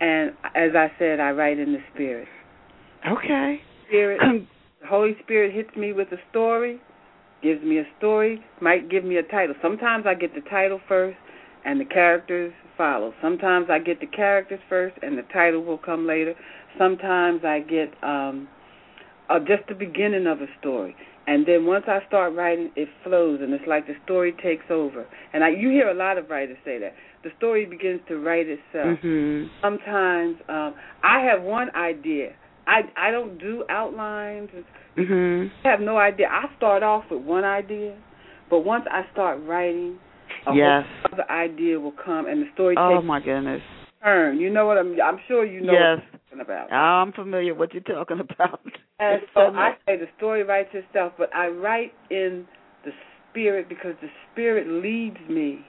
[0.00, 2.28] And as I said, I write in the spirit.
[3.06, 3.60] Okay.
[3.86, 4.20] Spirit
[4.80, 6.80] the Holy Spirit hits me with a story,
[7.42, 9.54] gives me a story, might give me a title.
[9.60, 11.18] Sometimes I get the title first
[11.64, 13.12] and the characters follow.
[13.20, 16.34] Sometimes I get the characters first and the title will come later.
[16.78, 18.48] Sometimes I get um
[19.28, 20.96] uh, just the beginning of a story.
[21.28, 25.06] And then once I start writing, it flows and it's like the story takes over.
[25.34, 26.94] And I you hear a lot of writers say that.
[27.22, 29.50] The story begins to write itself mhm.
[29.60, 32.30] sometimes um I have one idea.
[32.66, 34.48] I I don't do outlines.
[34.96, 35.50] Mhm.
[35.64, 36.28] I have no idea.
[36.30, 37.94] I start off with one idea,
[38.48, 39.98] but once I start writing,
[40.46, 40.86] a Yes.
[40.86, 43.60] whole other idea will come and the story Oh takes my goodness.
[44.02, 44.38] turn.
[44.40, 46.00] You know what I'm I'm sure you know Yes.
[46.38, 46.72] Talking about.
[46.72, 48.60] I'm familiar with what you're talking about.
[49.00, 52.46] And so so I say the story writes itself, but I write in
[52.84, 52.90] the
[53.30, 55.64] spirit because the spirit leads me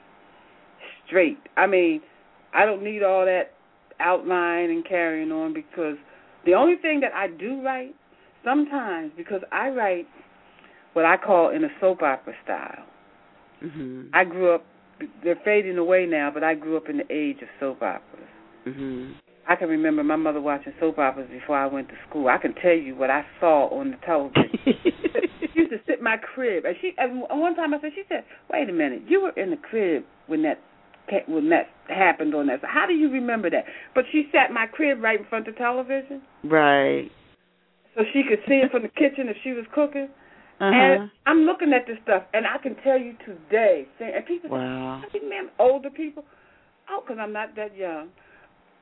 [1.05, 1.39] straight.
[1.57, 2.01] I mean,
[2.53, 3.51] I don't need all that
[3.99, 5.97] outline and carrying on because
[6.45, 7.93] the only thing that I do write
[8.43, 10.07] sometimes because I write
[10.93, 12.85] what I call in a soap opera style.
[13.61, 14.09] Mhm.
[14.13, 14.65] I grew up
[15.23, 18.27] they're fading away now, but I grew up in the age of soap operas.
[18.65, 19.15] Mhm.
[19.49, 22.27] I can remember my mother watching soap operas before I went to school.
[22.27, 24.51] I can tell you what I saw on the television.
[24.63, 26.93] she used to sit in my crib, and she.
[26.99, 28.23] And one time I said, she said,
[28.53, 30.61] "Wait a minute, you were in the crib when that
[31.27, 32.61] when that happened on that.
[32.61, 35.47] So how do you remember that?" But she sat in my crib right in front
[35.47, 37.09] of the television, right.
[37.95, 40.09] so she could see it from the kitchen if she was cooking.
[40.61, 40.75] Uh-huh.
[40.75, 44.51] And I'm looking at this stuff, and I can tell you today, saying, and people
[44.51, 45.01] Wow.
[45.01, 46.23] I remember older people.
[46.91, 48.09] Oh, because I'm not that young.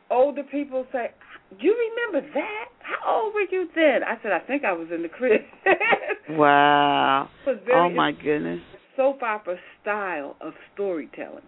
[0.10, 1.12] Older people say,
[1.60, 1.76] "Do you
[2.12, 2.66] remember that?
[2.80, 5.42] How old were you then?" I said, "I think I was in the crib."
[6.30, 7.30] Wow.
[7.74, 8.60] Oh my goodness.
[8.98, 11.46] soap opera style of storytelling,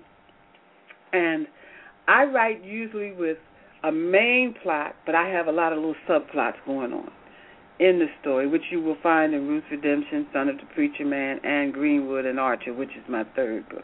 [1.11, 1.47] and
[2.07, 3.37] I write usually with
[3.83, 7.11] a main plot, but I have a lot of little subplots going on
[7.79, 11.39] in the story, which you will find in Ruth's Redemption, Son of the Preacher Man,
[11.43, 13.83] and Greenwood and Archer, which is my third book.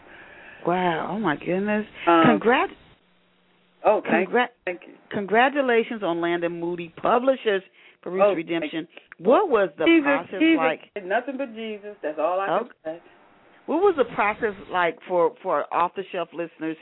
[0.65, 1.09] Wow.
[1.11, 1.85] Oh my goodness.
[2.07, 2.73] Um, Congrats.
[3.85, 4.93] Oh, thank Congrat- thank you.
[5.11, 7.61] Congratulations on landing Moody Publishers
[8.01, 8.87] for Ruth's Oh, Redemption.
[9.19, 10.91] What was the Jesus, process Jesus, like?
[11.03, 11.95] Nothing but Jesus.
[12.01, 12.99] That's all I can say.
[13.67, 16.77] What was the process like for for off the shelf listeners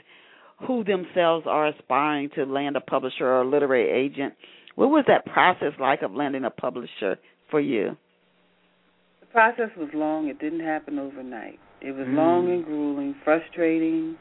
[0.66, 4.34] who themselves are aspiring to land a publisher or a literary agent?
[4.74, 7.18] What was that process like of landing a publisher
[7.50, 7.96] for you?
[9.20, 10.28] The process was long.
[10.28, 11.58] It didn't happen overnight.
[11.80, 12.14] It was Mm.
[12.16, 14.16] long and grueling, frustrating,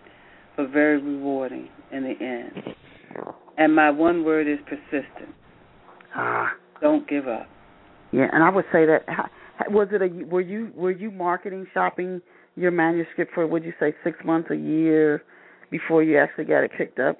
[0.57, 2.75] but very rewarding in the end.
[3.57, 5.33] And my one word is persistent.
[6.15, 6.51] Ah,
[6.81, 7.47] Don't give up.
[8.11, 9.03] yeah, and I would say that
[9.69, 12.21] was it a were you were you marketing shopping
[12.55, 15.23] your manuscript for would you say six months a year
[15.71, 17.17] before you actually got it picked up?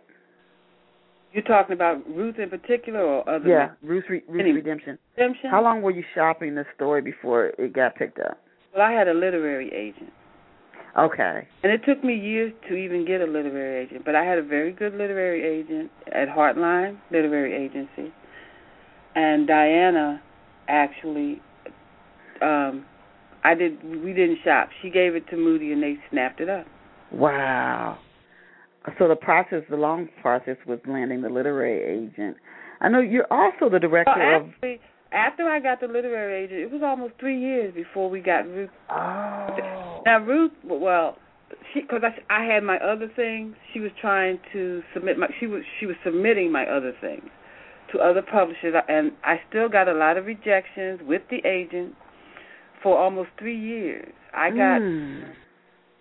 [1.32, 5.00] You're talking about Ruth in particular or other Yeah, Ruth Re- Ruth Any- Redemption.
[5.18, 5.50] redemption?
[5.50, 8.38] How long were you shopping the story before it got picked up?
[8.76, 10.12] Well, I had a literary agent.
[10.98, 11.48] Okay.
[11.64, 14.44] And it took me years to even get a literary agent, but I had a
[14.44, 18.14] very good literary agent at Hartline Literary Agency.
[19.16, 20.22] And Diana
[20.68, 21.42] actually
[22.42, 22.86] um
[23.44, 24.70] I did we didn't shop.
[24.82, 26.66] She gave it to Moody and they snapped it up.
[27.12, 27.98] Wow.
[29.00, 32.38] So the process, the long process, was landing the literary agent.
[32.82, 34.80] I know you're also the director Well, of.
[35.14, 38.44] after I got the literary agent, it was almost three years before we got.
[38.90, 39.93] Oh.
[40.06, 41.18] Now Ruth, well,
[41.74, 43.56] she because I, I had my other things.
[43.74, 45.28] She was trying to submit my.
[45.40, 47.30] She was she was submitting my other things
[47.92, 51.94] to other publishers, and I still got a lot of rejections with the agent
[52.82, 54.12] for almost three years.
[54.34, 54.82] I got.
[54.82, 55.34] Mm.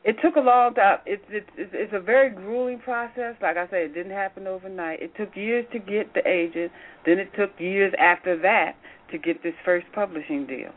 [0.04, 0.98] It took a long time.
[1.06, 3.36] It's it's it's it's a very grueling process.
[3.40, 5.00] Like I said, it didn't happen overnight.
[5.00, 6.72] It took years to get the agent.
[7.06, 8.72] Then it took years after that
[9.12, 10.70] to get this first publishing deal.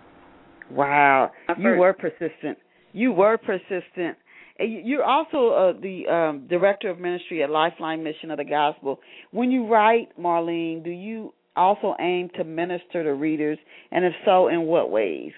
[0.70, 1.32] Wow.
[1.58, 2.58] You were persistent.
[2.96, 4.18] You were persistent.
[4.58, 9.00] You- You're also uh, the um, director of ministry at Lifeline Mission of the Gospel.
[9.32, 13.58] When you write, Marlene, do you also aim to minister to readers,
[13.92, 15.34] and if so, in what ways?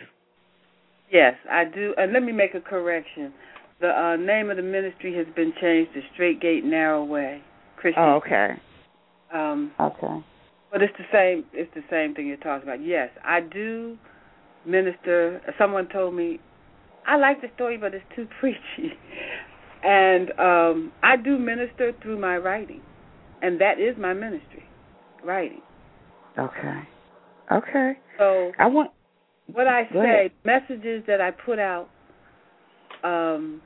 [1.11, 1.95] Yes, I do.
[1.97, 3.33] And let me make a correction.
[3.79, 7.41] The uh, name of the ministry has been changed to Straight Gate Narrow Way
[7.75, 8.03] Christian.
[8.03, 8.49] Oh, okay.
[9.33, 10.23] Um, Okay.
[10.71, 11.43] but it's the same.
[11.53, 12.83] It's the same thing you're talking about.
[12.85, 13.97] Yes, I do
[14.65, 15.41] minister.
[15.57, 16.39] Someone told me
[17.07, 18.93] I like the story, but it's too preachy.
[19.83, 22.81] And um, I do minister through my writing,
[23.41, 24.63] and that is my ministry,
[25.23, 25.61] writing.
[26.37, 26.81] Okay.
[27.51, 27.93] Okay.
[28.17, 28.91] So I want.
[29.51, 31.87] what I say, messages that I put out,
[33.03, 33.61] um,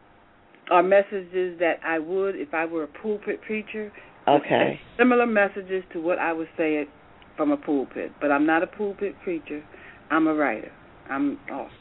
[0.69, 3.91] are messages that I would if I were a pulpit preacher.
[4.27, 4.79] Okay.
[4.97, 6.87] Similar messages to what I would say it
[7.35, 9.63] from a pulpit, but I'm not a pulpit preacher.
[10.11, 10.71] I'm a writer.
[11.09, 11.80] I'm awesome.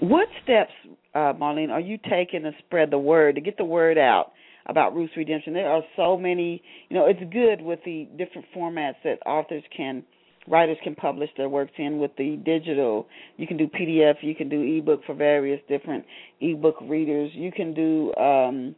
[0.00, 0.72] What steps,
[1.14, 4.32] uh, Marlene, are you taking to spread the word to get the word out
[4.66, 5.54] about Ruth's Redemption?
[5.54, 6.62] There are so many.
[6.88, 10.02] You know, it's good with the different formats that authors can,
[10.46, 13.06] writers can publish their works in with the digital.
[13.36, 14.14] You can do PDF.
[14.22, 16.04] You can do ebook for various different
[16.40, 17.30] ebook readers.
[17.34, 18.14] You can do.
[18.14, 18.74] um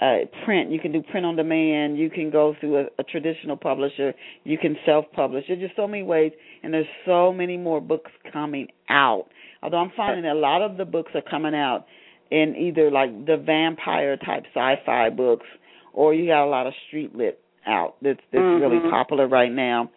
[0.00, 0.70] uh, print.
[0.70, 1.98] You can do print on demand.
[1.98, 4.14] You can go through a, a traditional publisher.
[4.44, 5.44] You can self-publish.
[5.48, 9.26] There's just so many ways, and there's so many more books coming out.
[9.62, 11.86] Although I'm finding a lot of the books are coming out
[12.30, 15.46] in either like the vampire type sci-fi books,
[15.92, 18.90] or you got a lot of street lit out that's that's really Mhm.
[18.90, 19.90] popular right now.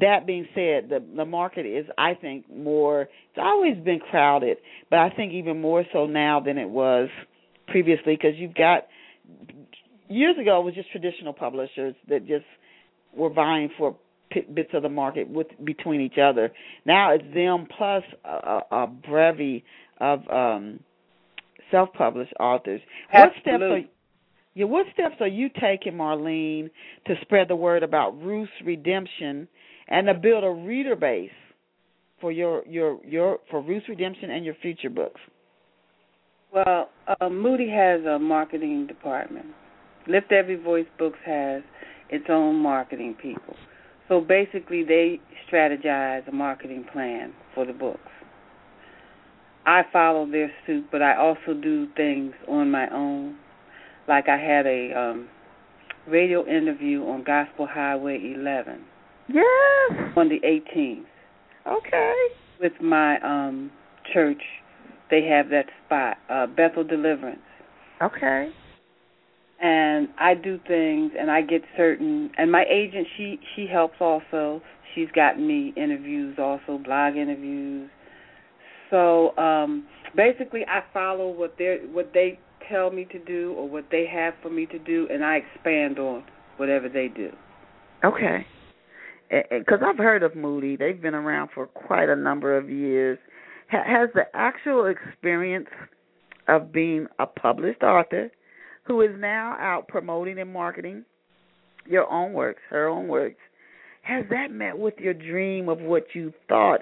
[0.00, 3.02] That being said, the the market is I think more.
[3.02, 4.58] It's always been crowded,
[4.90, 7.08] but I think even more so now than it was
[7.68, 8.86] previously because you've got
[10.08, 12.44] years ago it was just traditional publishers that just
[13.14, 13.96] were vying for
[14.54, 16.52] bits of the market with between each other.
[16.84, 18.88] Now it's them plus a, a,
[20.00, 20.80] of um
[21.70, 22.80] self-published authors.
[23.10, 23.90] What steps are Absolutely.
[24.54, 26.70] yeah, what steps are you taking, Marlene,
[27.06, 29.48] to spread the word about Ruth's redemption
[29.88, 31.30] and to build a reader base
[32.20, 35.20] for your your your for Ruth's redemption and your future books?
[36.52, 39.46] Well, uh, Moody has a marketing department.
[40.06, 41.62] Lift Every Voice Books has
[42.10, 43.56] its own marketing people.
[44.08, 48.00] So basically, they strategize a marketing plan for the books.
[49.66, 53.36] I follow their suit, but I also do things on my own.
[54.06, 55.28] Like I had a um,
[56.06, 58.84] radio interview on Gospel Highway 11
[59.28, 60.12] Yes.
[60.16, 61.04] on the 18th
[61.66, 62.12] Okay.
[62.60, 63.70] with my um,
[64.12, 64.42] church.
[65.10, 67.38] They have that spot, uh, Bethel Deliverance.
[68.02, 68.50] Okay.
[69.64, 74.60] And I do things and I get certain and my agent she she helps also.
[74.94, 77.90] She's gotten me interviews also, blog interviews.
[78.90, 82.38] So um basically I follow what they what they
[82.68, 85.98] tell me to do or what they have for me to do and I expand
[85.98, 86.24] on
[86.58, 87.30] whatever they do.
[88.04, 88.46] Okay.
[89.30, 90.76] Because I've heard of Moody.
[90.76, 93.18] They've been around for quite a number of years.
[93.70, 95.68] Ha- has the actual experience
[96.48, 98.30] of being a published author
[98.84, 101.04] who is now out promoting and marketing
[101.86, 103.40] your own works, her own works,
[104.02, 106.80] has that met with your dream of what you thought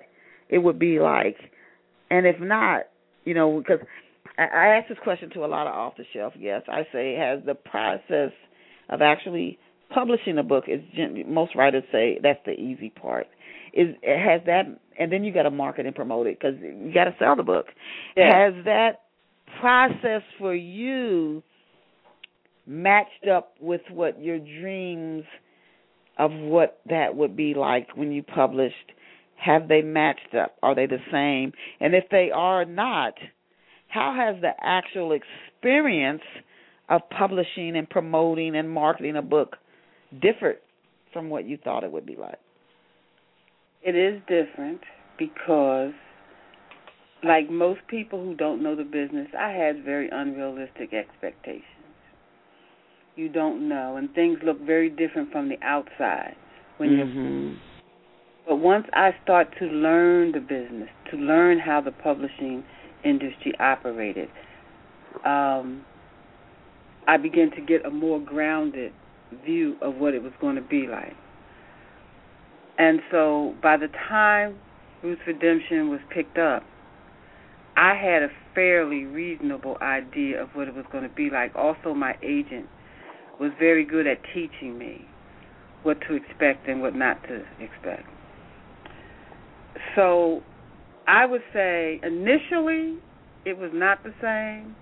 [0.48, 1.36] it would be like?
[2.10, 2.82] And if not,
[3.24, 3.84] you know, because
[4.36, 6.68] I, I ask this question to a lot of off the shelf guests.
[6.70, 8.32] I say, has the process
[8.88, 9.58] of actually
[9.94, 10.80] publishing a book is
[11.26, 13.26] most writers say that's the easy part.
[13.72, 14.64] Is has that,
[14.98, 17.42] and then you got to market and promote it because you got to sell the
[17.42, 17.66] book.
[18.16, 18.46] Yeah.
[18.46, 19.02] Has that
[19.60, 21.42] process for you
[22.66, 25.24] matched up with what your dreams
[26.18, 28.92] of what that would be like when you published?
[29.36, 30.56] Have they matched up?
[30.62, 31.52] Are they the same?
[31.80, 33.14] And if they are not,
[33.88, 36.22] how has the actual experience
[36.88, 39.56] of publishing and promoting and marketing a book
[40.20, 40.58] differed
[41.12, 42.38] from what you thought it would be like?
[43.82, 44.80] It is different
[45.18, 45.92] because
[47.24, 51.64] like most people who don't know the business, I had very unrealistic expectations.
[53.14, 56.34] You don't know, and things look very different from the outside
[56.78, 57.06] when you're.
[57.06, 57.54] hmm
[58.46, 62.64] But once I start to learn the business, to learn how the publishing
[63.04, 64.28] industry operated,
[65.24, 65.84] um,
[67.06, 68.92] I began to get a more grounded
[69.44, 71.14] view of what it was going to be like.
[72.78, 74.56] And so by the time
[75.02, 76.62] Ruth's Redemption was picked up,
[77.76, 81.54] I had a fairly reasonable idea of what it was going to be like.
[81.54, 82.66] Also, my agent
[83.40, 85.04] was very good at teaching me
[85.82, 88.06] what to expect and what not to expect.
[89.96, 90.42] So
[91.06, 92.98] I would say initially
[93.44, 94.76] it was not the same,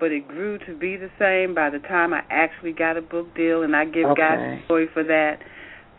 [0.00, 3.34] but it grew to be the same by the time I actually got a book
[3.36, 4.64] deal, and I give God Okay.
[4.66, 5.38] glory for that.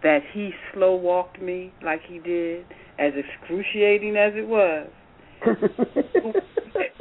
[0.04, 2.66] That He slow walked me like He did,
[3.00, 4.90] as excruciating as it was.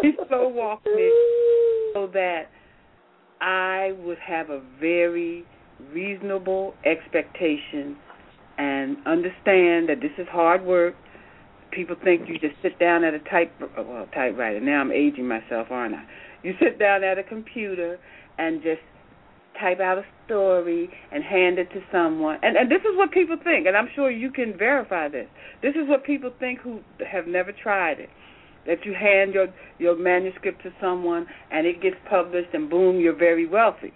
[0.00, 1.10] he slow walked me
[1.94, 2.44] so that
[3.42, 5.44] I would have a very
[5.92, 7.96] reasonable expectation
[8.56, 10.94] and understand that this is hard work.
[11.72, 14.60] People think you just sit down at a type well typewriter.
[14.60, 16.04] Now I'm aging myself, aren't I?
[16.44, 17.98] You sit down at a computer
[18.38, 18.80] and just
[19.60, 22.38] type out a story and hand it to someone.
[22.42, 25.26] And and this is what people think, and I'm sure you can verify this.
[25.62, 26.80] This is what people think who
[27.10, 28.08] have never tried it.
[28.66, 29.48] That you hand your
[29.78, 33.92] your manuscript to someone and it gets published and boom, you're very wealthy.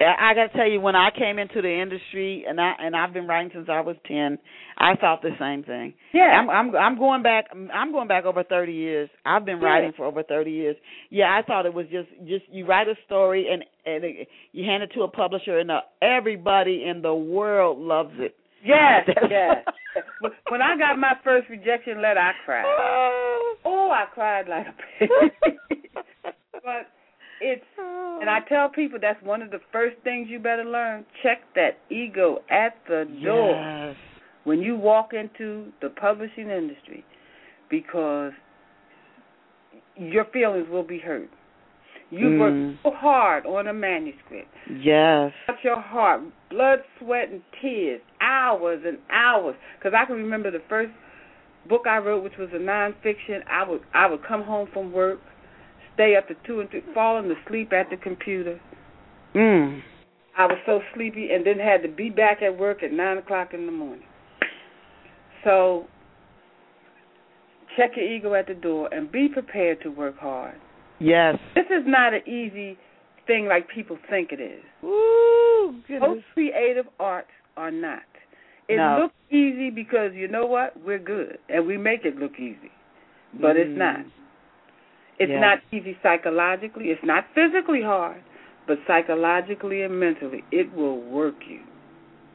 [0.00, 3.12] I got to tell you, when I came into the industry, and I and I've
[3.12, 4.38] been writing since I was ten,
[4.76, 5.94] I thought the same thing.
[6.12, 7.46] Yeah, I'm I'm I'm going back.
[7.52, 9.08] I'm going back over thirty years.
[9.24, 9.66] I've been yeah.
[9.66, 10.76] writing for over thirty years.
[11.10, 14.64] Yeah, I thought it was just just you write a story and and it, you
[14.64, 18.34] hand it to a publisher, and uh, everybody in the world loves it.
[18.64, 19.64] Yes, yes.
[20.48, 22.64] when I got my first rejection letter, I cried.
[22.66, 25.50] Oh, oh I cried like a baby.
[26.52, 26.88] but
[27.40, 28.18] it's oh.
[28.20, 31.04] and I tell people that's one of the first things you better learn.
[31.22, 33.96] Check that ego at the door yes.
[34.44, 37.04] when you walk into the publishing industry
[37.70, 38.32] because
[39.96, 41.28] your feelings will be hurt.
[42.14, 42.38] You Mm.
[42.38, 44.48] worked so hard on a manuscript.
[44.70, 45.32] Yes.
[45.48, 49.56] Out your heart, blood, sweat, and tears, hours and hours.
[49.78, 50.92] Because I can remember the first
[51.66, 53.42] book I wrote, which was a nonfiction.
[53.48, 55.20] I would I would come home from work,
[55.94, 58.60] stay up to two and three, falling asleep at the computer.
[59.34, 59.82] Mm.
[60.36, 63.54] I was so sleepy, and then had to be back at work at nine o'clock
[63.54, 64.06] in the morning.
[65.42, 65.86] So
[67.76, 70.60] check your ego at the door and be prepared to work hard.
[71.00, 71.36] Yes.
[71.54, 72.78] This is not an easy
[73.26, 74.62] thing like people think it is.
[74.82, 75.74] Woo!
[76.00, 78.02] Most creative arts are not.
[78.68, 78.98] It No.
[79.02, 80.76] looks easy because you know what?
[80.84, 82.70] We're good and we make it look easy.
[83.40, 83.76] But it's Mm.
[83.78, 84.00] not.
[85.18, 85.40] It's Yeah.
[85.40, 86.90] not easy psychologically.
[86.90, 88.22] It's not physically hard,
[88.66, 91.60] but psychologically and mentally, it will work you.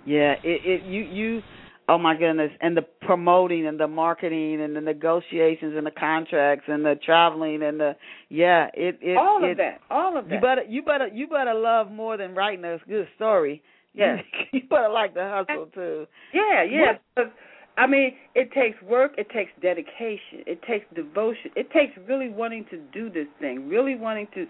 [0.06, 1.44] Yeah, it it you you
[1.90, 6.66] oh my goodness, and the promoting and the marketing and the negotiations and the contracts
[6.68, 7.96] and the traveling and the
[8.30, 9.82] yeah, it it all it, of that.
[9.90, 10.36] All of that.
[10.36, 13.62] You better you better you better love more than writing a good story.
[13.94, 14.20] Yes.
[14.20, 14.46] Mm.
[14.54, 16.06] you better like the hustle too.
[16.34, 16.98] Yeah, yeah.
[17.16, 17.34] What-
[17.78, 22.66] I mean, it takes work, it takes dedication, it takes devotion, it takes really wanting
[22.72, 24.46] to do this thing, really wanting to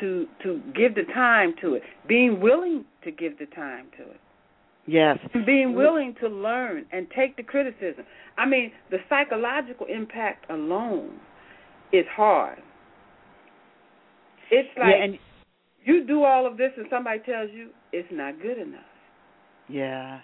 [0.00, 4.20] to to give the time to it, being willing to give the time to it,
[4.88, 5.18] Yes.
[5.34, 8.04] and being willing to learn and take the criticism.
[8.38, 11.20] I mean, the psychological impact alone
[11.92, 12.58] is hard.
[14.50, 15.18] It's like yeah, and
[15.84, 18.80] you do all of this and somebody tells you it's not good enough.
[19.68, 20.20] yeah.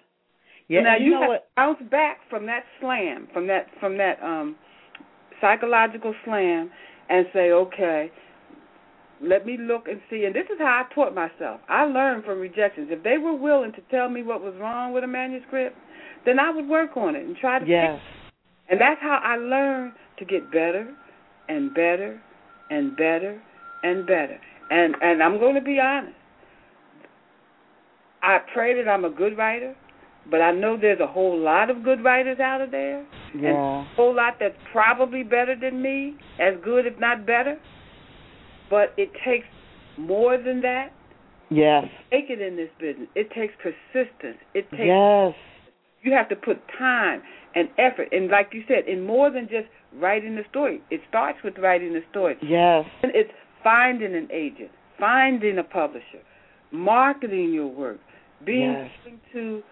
[0.66, 4.56] Yeah, now you, you know bounce back from that slam, from that from that um
[5.42, 6.70] psychological slam,
[7.10, 8.10] and say, okay,
[9.22, 10.24] let me look and see.
[10.24, 11.60] And this is how I taught myself.
[11.68, 12.88] I learned from rejections.
[12.90, 15.76] If they were willing to tell me what was wrong with a manuscript,
[16.26, 18.00] then I would work on it and try to Yes.
[18.00, 18.72] fix it.
[18.72, 20.94] And that's how I learned to get better
[21.48, 22.20] and better
[22.70, 23.40] and better
[23.82, 24.38] and better.
[24.70, 26.16] And and I'm going to be honest.
[28.22, 29.76] I pray that I'm a good writer,
[30.30, 33.04] but I know there's a whole lot of good writers out of there,
[33.34, 37.58] and a whole lot that's probably better than me, as good if not better.
[38.70, 39.46] But it takes
[39.98, 40.92] more than that.
[41.50, 41.84] Yes.
[42.10, 43.08] Take it in this business.
[43.14, 44.38] It takes persistence.
[44.54, 45.34] It takes Yes.
[46.02, 47.22] you have to put time
[47.54, 50.80] and effort, and like you said, in more than just writing the story.
[50.90, 52.36] It starts with writing the story.
[52.42, 52.84] Yes.
[53.02, 53.30] And it's
[53.62, 56.20] finding an agent, finding a publisher,
[56.72, 57.98] marketing your work,
[58.44, 58.90] being Yes.
[59.04, 59.62] willing to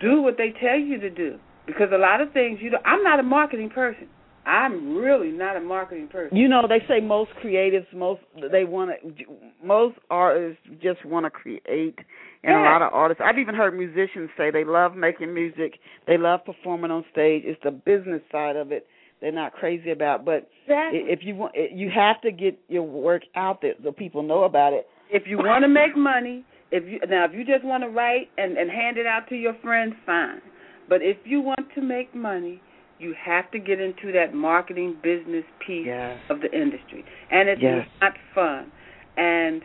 [0.00, 1.38] do what they tell you to do.
[1.66, 4.08] Because a lot of things you know, I'm not a marketing person.
[4.48, 6.36] I'm really not a marketing person.
[6.36, 9.24] You know, they say most creatives, most they want to,
[9.62, 11.98] most artists just want to create,
[12.42, 13.22] and a lot of artists.
[13.24, 15.74] I've even heard musicians say they love making music,
[16.06, 17.42] they love performing on stage.
[17.44, 18.86] It's the business side of it
[19.20, 20.24] they're not crazy about.
[20.24, 21.00] But Exactly.
[21.06, 24.72] if you want, you have to get your work out there so people know about
[24.72, 24.86] it.
[25.10, 28.28] If you want to make money, if you now if you just want to write
[28.36, 30.40] and and hand it out to your friends, fine.
[30.88, 32.60] But if you want to make money,
[32.98, 36.18] you have to get into that marketing business piece Yes.
[36.30, 37.86] of the industry, and it's Yes.
[38.00, 38.70] not fun,
[39.16, 39.62] and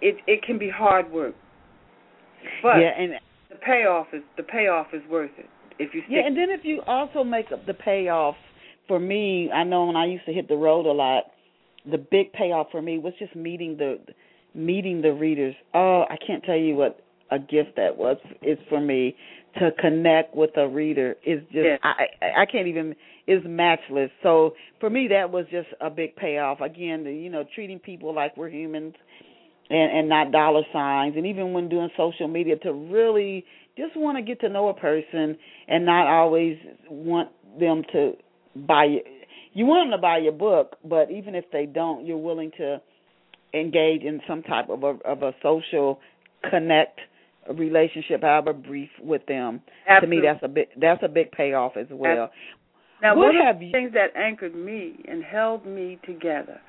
[0.00, 1.34] it it can be hard work.
[2.62, 3.18] But yeah, and
[3.50, 6.10] the payoff is the payoff is worth it if you stick.
[6.10, 8.36] Yeah, and then if you also make up the payoff
[8.88, 11.24] for me, I know when I used to hit the road a lot,
[11.90, 13.98] the big payoff for me was just meeting the
[14.54, 15.54] meeting the readers.
[15.74, 19.16] Oh, I can't tell you what a gift that was is for me
[19.58, 21.76] to connect with a reader is just Yeah.
[21.82, 22.94] I I can't even
[23.26, 24.10] is matchless.
[24.22, 26.60] So for me that was just a big payoff.
[26.60, 28.94] Again, the, you know, treating people like we're humans
[29.70, 33.44] and and not dollar signs and even when doing social media to really
[33.76, 35.36] just want to get to know a person
[35.68, 38.12] and not always want them to
[38.54, 39.00] buy you
[39.54, 42.80] you want them to buy your book, but even if they don't, you're willing to
[43.54, 46.00] engage in some type of a of a social
[46.48, 46.98] connect
[47.50, 49.60] relationship, however brief, with them.
[49.88, 50.16] Absolutely.
[50.16, 52.30] To me, that's a big that's a big payoff as well.
[53.02, 56.60] Now, What one of have the you- things that anchored me and held me together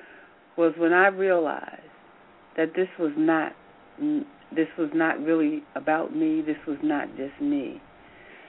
[0.56, 1.80] was when I realized
[2.56, 3.52] that this was not
[4.52, 6.40] this was not really about me.
[6.40, 7.80] This was not just me.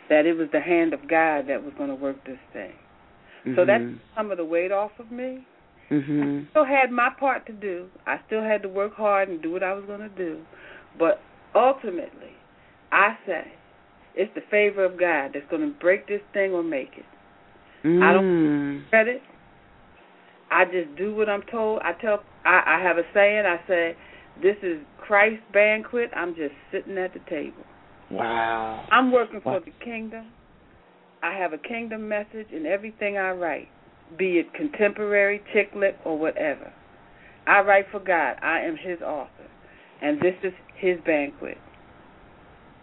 [0.10, 2.74] That it was the hand of God that was going to work this thing.
[3.56, 4.00] So that Mhm.
[4.16, 5.46] some of the weight off of me.
[5.92, 6.46] Mhm.
[6.46, 7.90] I still had my part to do.
[8.08, 10.44] I still had to work hard and do what I was going to do.
[10.98, 11.22] But
[11.56, 12.34] ultimately,
[12.92, 13.52] I say
[14.16, 17.06] it's the favor of God that's going to break this thing or make it.
[18.04, 18.90] I don't- Mm.
[18.90, 19.22] Credit.
[20.52, 21.82] I just do what I'm told.
[21.84, 22.24] I tell.
[22.46, 23.46] I, I have a saying.
[23.46, 23.96] I say,
[24.42, 26.12] "This is Christ's banquet.
[26.16, 27.64] I'm just sitting at the table.
[28.10, 28.86] Wow.
[28.92, 29.60] I'm working for Wow.
[29.60, 30.32] the kingdom.
[31.24, 33.68] I have a kingdom message in everything I write,
[34.18, 36.72] be it contemporary, chick lit, or whatever.
[37.48, 38.38] I write for God.
[38.42, 39.48] I am His author,
[40.02, 41.58] and this is His banquet.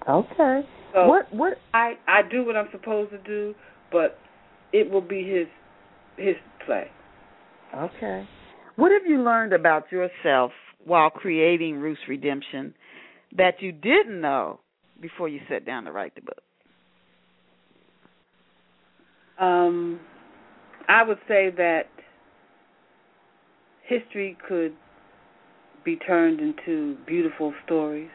[0.09, 0.61] Okay.
[0.93, 3.55] So what what I I do what I'm supposed to do,
[3.91, 4.19] but
[4.73, 5.47] it will be His
[6.17, 6.37] His
[6.67, 6.87] play.
[7.75, 8.27] Okay.
[8.77, 10.53] What have you learned about yourself
[10.85, 12.75] while creating Ruth's Redemption
[13.37, 14.61] that you didn't know
[15.01, 16.43] before you sat down to write the book?
[19.39, 20.01] Um,
[20.89, 21.89] I would say that
[23.83, 24.75] history could
[25.85, 28.11] be turned into beautiful stories.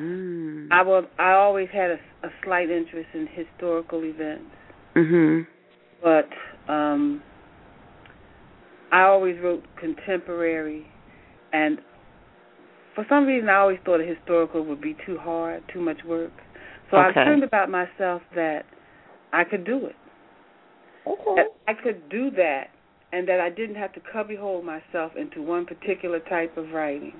[0.00, 0.68] Mm.
[0.70, 1.02] I will.
[1.18, 4.50] I always had a, a slight interest in historical events,
[4.94, 5.46] Mhm.
[6.02, 6.28] but
[6.68, 7.22] um,
[8.92, 10.86] I always wrote contemporary,
[11.52, 11.80] and
[12.94, 16.32] for some reason, I always thought a historical would be too hard, too much work.
[16.90, 17.20] So Okay.
[17.20, 18.64] I learned about myself that
[19.32, 19.96] I could do it.
[21.06, 21.34] Okay.
[21.36, 22.70] that I could do that
[23.12, 27.14] and that I didn't have to cubbyhole myself into one particular type of writing.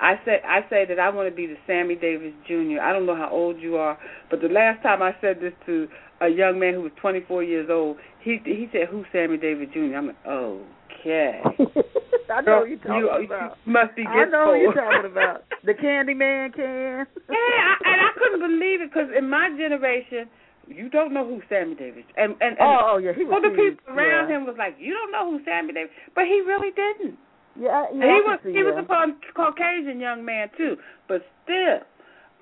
[0.00, 2.80] I say I say that I want to be the Sammy Davis Jr.
[2.82, 3.98] I don't know how old you are,
[4.30, 5.88] but the last time I said this to
[6.20, 9.94] a young man who was 24 years old, he he said, "Who's Sammy Davis Jr.?"
[9.96, 11.40] I'm like, "Okay."
[12.30, 13.58] I know what you're talking you, about.
[13.64, 15.44] You must be I know what you're talking about.
[15.64, 17.06] The Candyman can.
[17.28, 20.28] Yeah, I, and I couldn't believe it because in my generation,
[20.68, 23.42] you don't know who Sammy Davis and and, and Oh, oh yeah, he was all
[23.42, 24.36] the people around yeah.
[24.36, 27.18] him was like, you don't know who Sammy Davis, but he really didn't.
[27.58, 28.06] Yeah, And yeah.
[28.06, 30.76] he was see he was a Cau- Caucasian young man too,
[31.08, 31.80] but still,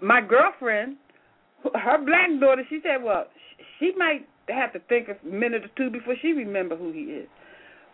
[0.00, 0.96] my girlfriend,
[1.74, 3.26] her black daughter, she said, well,
[3.78, 7.28] she might have to think a minute or two before she remember who he is.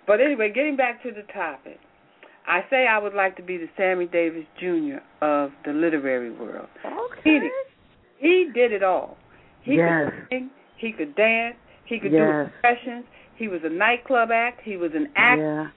[0.07, 1.79] But anyway, getting back to the topic,
[2.47, 4.99] I say I would like to be the Sammy Davis Jr.
[5.21, 6.69] of the literary world.
[6.87, 7.21] Okay.
[7.25, 7.51] He,
[8.19, 9.19] he did it all.
[9.69, 10.11] He Yes.
[10.11, 12.23] could sing, he could dance, he could Yes.
[12.23, 13.05] do impressions.
[13.37, 14.63] He was a nightclub act.
[14.63, 15.43] He was an actor.
[15.43, 15.69] Yeah.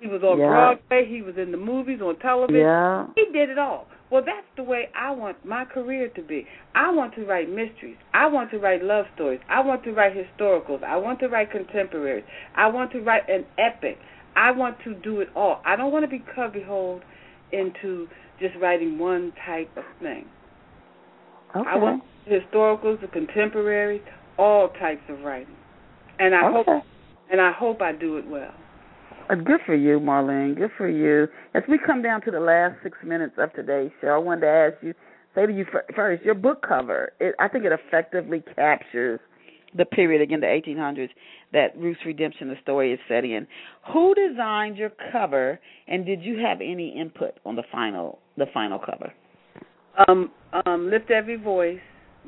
[0.00, 0.48] He was on Yeah.
[0.48, 1.04] Broadway.
[1.06, 2.60] He was in the movies, on television.
[2.62, 3.06] Yeah.
[3.16, 3.86] He did it all.
[4.10, 6.46] Well, that's the way I want my career to be.
[6.74, 7.96] I want to write mysteries.
[8.12, 9.40] I want to write love stories.
[9.48, 10.82] I want to write historicals.
[10.82, 12.24] I want to write contemporaries.
[12.54, 13.98] I want to write an epic.
[14.36, 15.60] I want to do it all.
[15.64, 17.02] I don't want to be cubbyholed
[17.52, 18.08] into
[18.40, 20.24] just writing one type of thing.
[21.54, 21.68] Okay.
[21.68, 24.02] I want historicals, the contemporary,
[24.38, 25.54] all types of writing.
[26.18, 26.66] And I hope
[27.30, 28.52] and I hope I do it well.
[29.30, 30.56] Uh, Good for you, Marlene.
[30.56, 31.28] Good for you.
[31.54, 34.48] As we come down to the last six minutes of today's show, I wanted to
[34.48, 34.94] ask you,
[35.34, 35.64] say to you
[35.94, 37.12] first, your book cover.
[37.20, 39.20] It, I think it effectively captures
[39.76, 41.10] the period again, the 1800s,
[41.52, 43.46] that Ruth's Redemption, the story is set in.
[43.92, 48.80] Who designed your cover, and did you have any input on the final, the final
[48.80, 49.12] cover?
[50.08, 50.32] Um,
[50.66, 51.78] um, Lift Every Voice,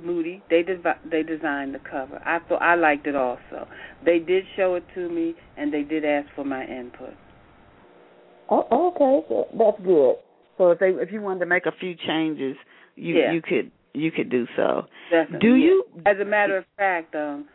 [0.03, 0.43] Moody.
[0.51, 2.21] They devi- they designed the cover.
[2.25, 3.69] I thought I liked it also.
[4.05, 7.15] They did show it to me, and they did ask for my input.
[8.51, 10.17] Oh, okay, so that's good.
[10.59, 12.57] So if they, if you wanted to make a few changes,
[12.97, 13.33] you Yeah.
[13.33, 14.87] you could you could do so.
[15.11, 15.49] Definitely.
[15.49, 15.85] Do you?
[16.07, 17.47] As a matter of fact, um,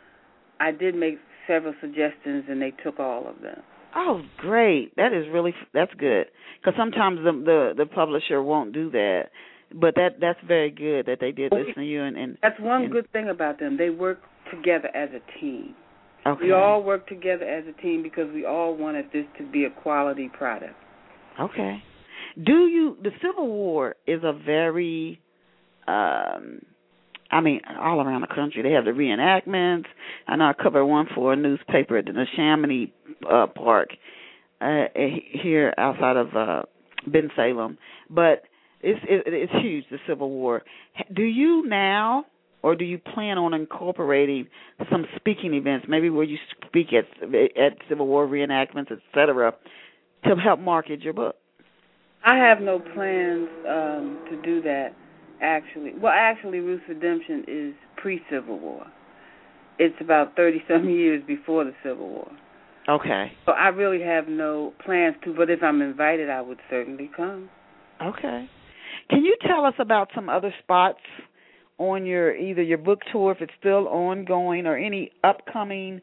[0.59, 3.61] I did make several suggestions, and they took all of them.
[3.95, 4.95] Oh, great!
[4.95, 6.27] That is really that's good
[6.59, 9.29] because sometimes the, the the publisher won't do that,
[9.73, 12.83] but that that's very good that they did listen to you and, and That's one
[12.83, 13.77] and- good thing about them.
[13.77, 14.19] They work
[14.51, 15.75] together as a team.
[16.25, 16.45] okay.
[16.45, 19.69] We all work together as a team because we all wanted this to be a
[19.69, 20.75] quality product.
[21.39, 21.83] okay.
[22.43, 22.95] Do you?
[23.01, 25.19] The Civil War is a very
[25.87, 26.61] um
[27.29, 28.61] I mean, all around the country.
[28.61, 29.85] They have the reenactments.
[30.27, 32.91] I know I covered one for a newspaper at the Neshaminy
[33.29, 33.89] uh, Park
[34.61, 36.61] uh, here outside of uh,
[37.05, 37.77] Bensalem.
[38.09, 38.43] But
[38.87, 39.85] it's it, it's huge.
[39.91, 40.63] The Civil War.
[41.13, 42.25] Do you now,
[42.63, 44.47] or do you plan on incorporating
[44.89, 49.53] some speaking events, maybe where you speak at at Civil War reenactments, etc.,
[50.23, 51.35] to help market your book?
[52.25, 54.89] I have no plans um, to do that
[55.41, 55.93] actually.
[56.01, 58.87] Well, actually, Ruth's Redemption is pre-Civil War.
[59.79, 62.31] It's about thirty some years before the Civil War.
[62.89, 63.33] Okay.
[63.45, 67.49] So I really have no plans to, but if I'm invited, I would certainly come.
[68.01, 68.49] Okay.
[69.09, 70.99] Can you tell us about some other spots
[71.77, 76.01] on your either your book tour if it's still ongoing or any upcoming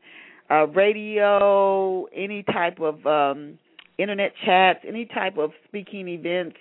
[0.50, 3.58] uh radio, any type of um
[3.98, 6.56] internet chats, any type of speaking events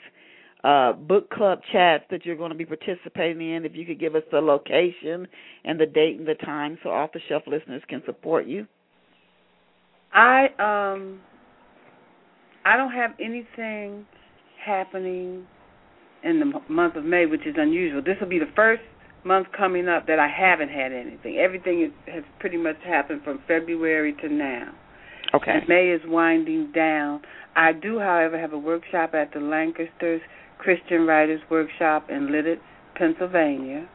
[0.63, 3.65] uh, book club chats that you're going to be participating in.
[3.65, 5.27] If you could give us the location
[5.65, 8.65] and the date and the time, so off the shelf listeners can support you.
[10.13, 11.19] I um
[12.65, 14.05] I don't have anything
[14.63, 15.45] happening
[16.23, 18.01] in the month of May, which is unusual.
[18.01, 18.81] This will be the first
[19.23, 21.37] month coming up that I haven't had anything.
[21.37, 24.73] Everything is, has pretty much happened from February to now.
[25.33, 25.51] Okay.
[25.51, 27.21] And May is winding down.
[27.55, 30.21] I do, however, have a workshop at the Lancasters
[30.57, 32.61] Christian Writers Workshop in Lititz,
[32.95, 33.87] Pennsylvania.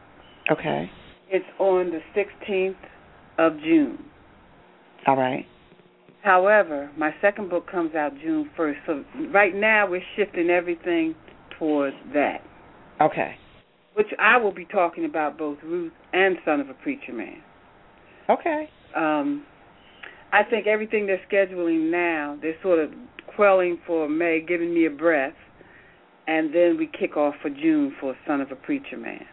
[0.51, 0.91] Okay.
[1.31, 2.77] It's on the 16th
[3.39, 4.05] of June.
[5.07, 5.47] All right.
[6.23, 8.77] However, my second book comes out June 1st.
[8.87, 11.15] So right now we're shifting everything
[11.59, 12.39] towards that.
[13.01, 13.37] Okay.
[13.95, 17.43] Which I will be talking about both Ruth and Son of a Preacher Man.
[18.31, 18.69] Okay.
[18.95, 19.45] Um,
[20.33, 22.91] I think everything they're scheduling now, they're sort of
[23.35, 25.35] quelling for May, giving me a breath
[26.29, 29.25] and then we kick off for June for Son of a Preacher Man.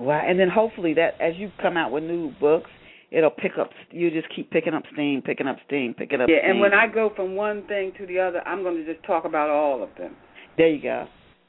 [0.00, 2.70] Wow, and then hopefully that as you come out with new books,
[3.10, 3.68] it'll pick up.
[3.90, 6.28] You just keep picking up steam, picking up steam, picking up.
[6.30, 6.52] Yeah, steam.
[6.52, 9.26] and when I go from one thing to the other, I'm going to just talk
[9.26, 10.16] about all of them.
[10.56, 11.06] There you go.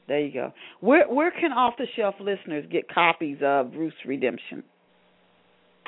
[0.08, 0.52] There you go.
[0.80, 4.64] Where where can off the shelf listeners get copies of Ruth's Redemption?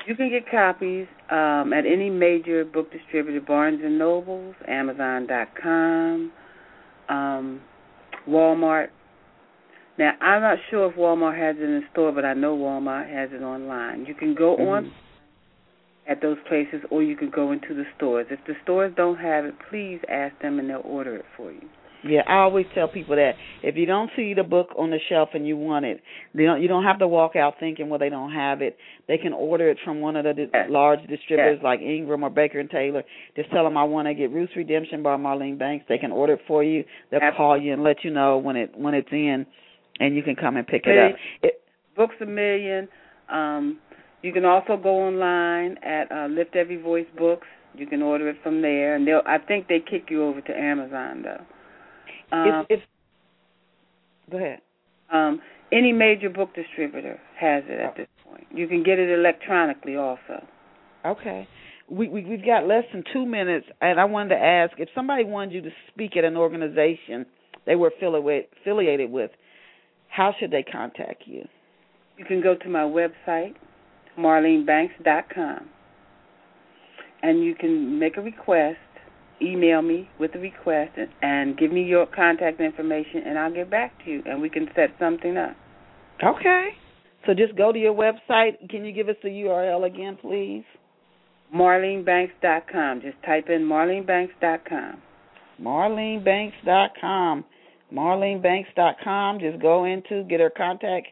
[0.07, 6.31] You can get copies um, at any major book distributor, Barnes and Nobles, Amazon.com,
[7.09, 7.61] um,
[8.27, 8.89] Walmart.
[9.97, 13.29] Now, I'm not sure if Walmart has it in store, but I know Walmart has
[13.31, 14.05] it online.
[14.05, 14.67] You can go mm-hmm.
[14.67, 14.91] on
[16.07, 18.27] at those places, or you can go into the stores.
[18.29, 21.67] If the stores don't have it, please ask them, and they'll order it for you.
[22.07, 23.31] Yeah, I always tell people that
[23.63, 26.01] if you don't see the book on the shelf and you want it,
[26.35, 28.77] they don't, you don't have to walk out thinking, well, they don't have it.
[29.07, 30.67] They can order it from one of the di- yes.
[30.69, 31.63] large distributors yes.
[31.63, 33.03] like Ingram or Baker and Taylor.
[33.35, 35.85] Just tell them I want to get Ruth's Redemption by Marlene Banks.
[35.89, 36.83] They can order it for you.
[37.09, 37.37] They'll Absolutely.
[37.37, 39.47] call you and let you know when it when it's in,
[39.99, 41.17] and you can come and pick it up.
[41.41, 41.61] It,
[41.95, 42.87] Books a Million.
[43.31, 43.79] Um,
[44.21, 47.47] you can also go online at uh, Lift Every Voice Books.
[47.73, 49.23] You can order it from there, and they'll.
[49.25, 51.43] I think they kick you over to Amazon though.
[52.31, 54.59] Um, if, if, go ahead.
[55.11, 58.45] Um, any major book distributor has it at this point.
[58.53, 60.45] You can get it electronically also.
[61.05, 61.47] Okay.
[61.89, 65.23] We, we we've got less than two minutes, and I wanted to ask if somebody
[65.23, 67.27] wanted you to speak at an organization
[67.65, 69.31] they were affiliated affiliated with,
[70.09, 71.47] how should they contact you?
[72.17, 73.55] You can go to my website,
[74.17, 75.69] marlenebanks.com,
[77.23, 78.77] and you can make a request
[79.41, 83.69] email me with the request and, and give me your contact information, and I'll get
[83.69, 85.55] back to you, and we can set something up.
[86.23, 86.69] Okay.
[87.25, 88.69] So just go to your website.
[88.69, 90.63] Can you give us the URL again, please?
[91.53, 93.01] MarleneBanks.com.
[93.01, 95.01] Just type in MarleneBanks.com.
[95.61, 97.45] MarleneBanks.com.
[97.93, 99.39] MarleneBanks.com.
[99.39, 101.07] Just go into, get her contact,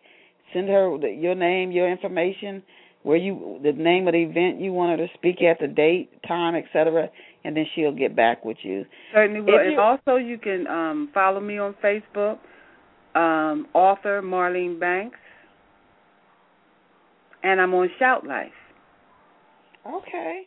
[0.54, 2.64] send her the, your name, your information,
[3.04, 6.10] where you, the name of the event you want her to speak at, the date,
[6.28, 7.10] time, etc.,
[7.44, 8.86] and then she'll get back with you.
[9.14, 9.56] Certainly will.
[9.56, 12.40] If And you- also, you can um, follow me on Facebook,
[13.16, 15.20] um, author Marlene Banks,
[17.44, 18.52] and I'm on Shout Life.
[19.86, 20.44] Okay.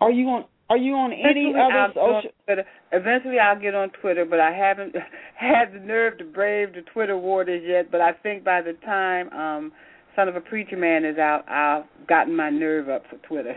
[0.00, 0.44] Are you on?
[0.70, 2.64] Are you on any Eventually, I'll other social?
[2.92, 4.94] Eventually, I'll get on Twitter, but I haven't
[5.36, 7.90] had the nerve to brave the Twitter waters yet.
[7.90, 9.72] But I think by the time um,
[10.16, 13.56] Son of a Preacher Man is out, I've gotten my nerve up for Twitter.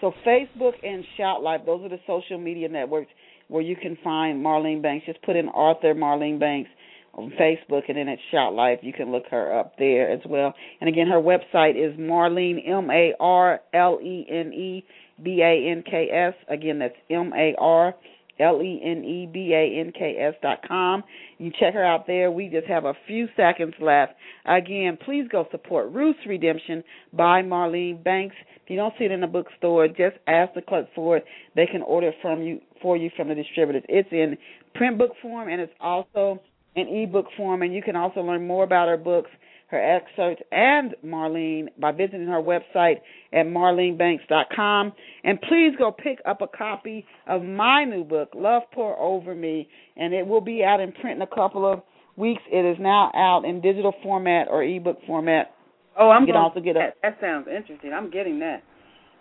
[0.00, 3.10] So Facebook and Shout Life, those are the social media networks
[3.48, 5.06] where you can find Marlene Banks.
[5.06, 6.70] Just put in author Marlene Banks
[7.14, 10.54] on Facebook, and then at Shout Life, you can look her up there as well.
[10.80, 14.84] And again, her website is Marlene M A R L E N E
[15.22, 16.34] B A N K S.
[16.48, 17.94] Again, that's M A R
[18.40, 21.02] L E N E B A N K S dot com.
[21.38, 22.30] You check her out there.
[22.30, 24.14] We just have a few seconds left.
[24.46, 26.82] Again, please go support Ruth's Redemption
[27.12, 28.36] by Marlene Banks.
[28.64, 31.24] If you don't see it in the bookstore, just ask the clerk for it.
[31.56, 33.82] They can order it from you for you from the distributors.
[33.88, 34.36] It's in
[34.74, 36.40] print book form and it's also
[36.76, 39.30] in ebook form and you can also learn more about her books
[39.68, 42.96] her excerpts, and Marlene by visiting her website
[43.32, 44.92] at marlenebanks.com.
[45.24, 49.68] And please go pick up a copy of my new book, Love Pour Over Me,
[49.96, 51.82] and it will be out in print in a couple of
[52.16, 52.42] weeks.
[52.50, 55.54] It is now out in digital format or ebook format.
[55.98, 56.80] Oh, I'm you can going also get a.
[56.80, 57.92] That, that sounds interesting.
[57.92, 58.62] I'm getting that.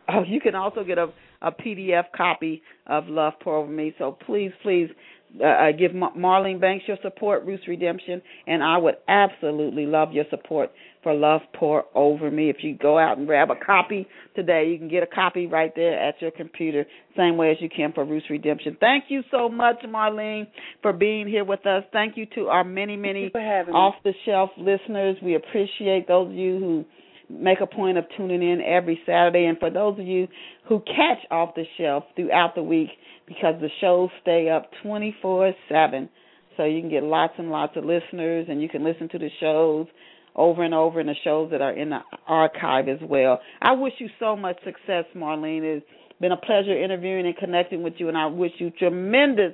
[0.09, 1.07] Oh, you can also get a
[1.41, 3.93] a PDF copy of Love Pour Over Me.
[3.97, 4.89] So please, please
[5.35, 10.71] uh, give Marlene Banks your support, Ruth's Redemption, and I would absolutely love your support
[11.03, 12.49] for Love Pour Over Me.
[12.49, 15.71] If you go out and grab a copy today, you can get a copy right
[15.75, 18.77] there at your computer, same way as you can for Ruth's Redemption.
[18.79, 20.47] Thank you so much, Marlene,
[20.81, 21.83] for being here with us.
[21.91, 25.17] Thank you to our many, many off the shelf listeners.
[25.21, 26.85] We appreciate those of you who
[27.29, 29.45] make a point of tuning in every Saturday.
[29.45, 30.27] And for those of you
[30.67, 32.89] who catch off the shelf throughout the week,
[33.27, 36.09] because the shows stay up 24 7.
[36.55, 39.29] So you can get lots and lots of listeners, and you can listen to the
[39.39, 39.87] shows
[40.35, 43.39] over and over and the shows that are in the archive as well.
[43.61, 45.63] I wish you so much success, Marlene.
[45.63, 45.85] It's
[46.19, 49.53] been a pleasure interviewing and connecting with you, and I wish you tremendous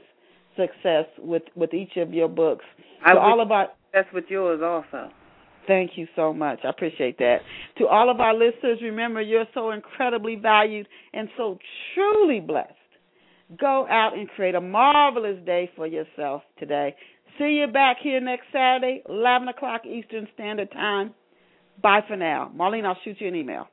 [0.56, 2.66] success with with each of your books.
[3.06, 5.10] I so all of our that's with yours also.
[5.68, 6.60] Thank you so much.
[6.66, 7.38] I appreciate that.
[7.78, 11.58] To all of our listeners, remember you're so incredibly valued and so
[11.94, 12.74] truly blessed.
[13.60, 16.96] Go out and create a marvelous day for yourself today.
[17.38, 21.14] See you back here next Saturday, 11 o'clock Eastern Standard Time.
[21.82, 22.52] Bye for now.
[22.56, 23.68] Marlene, I'll shoot you an email.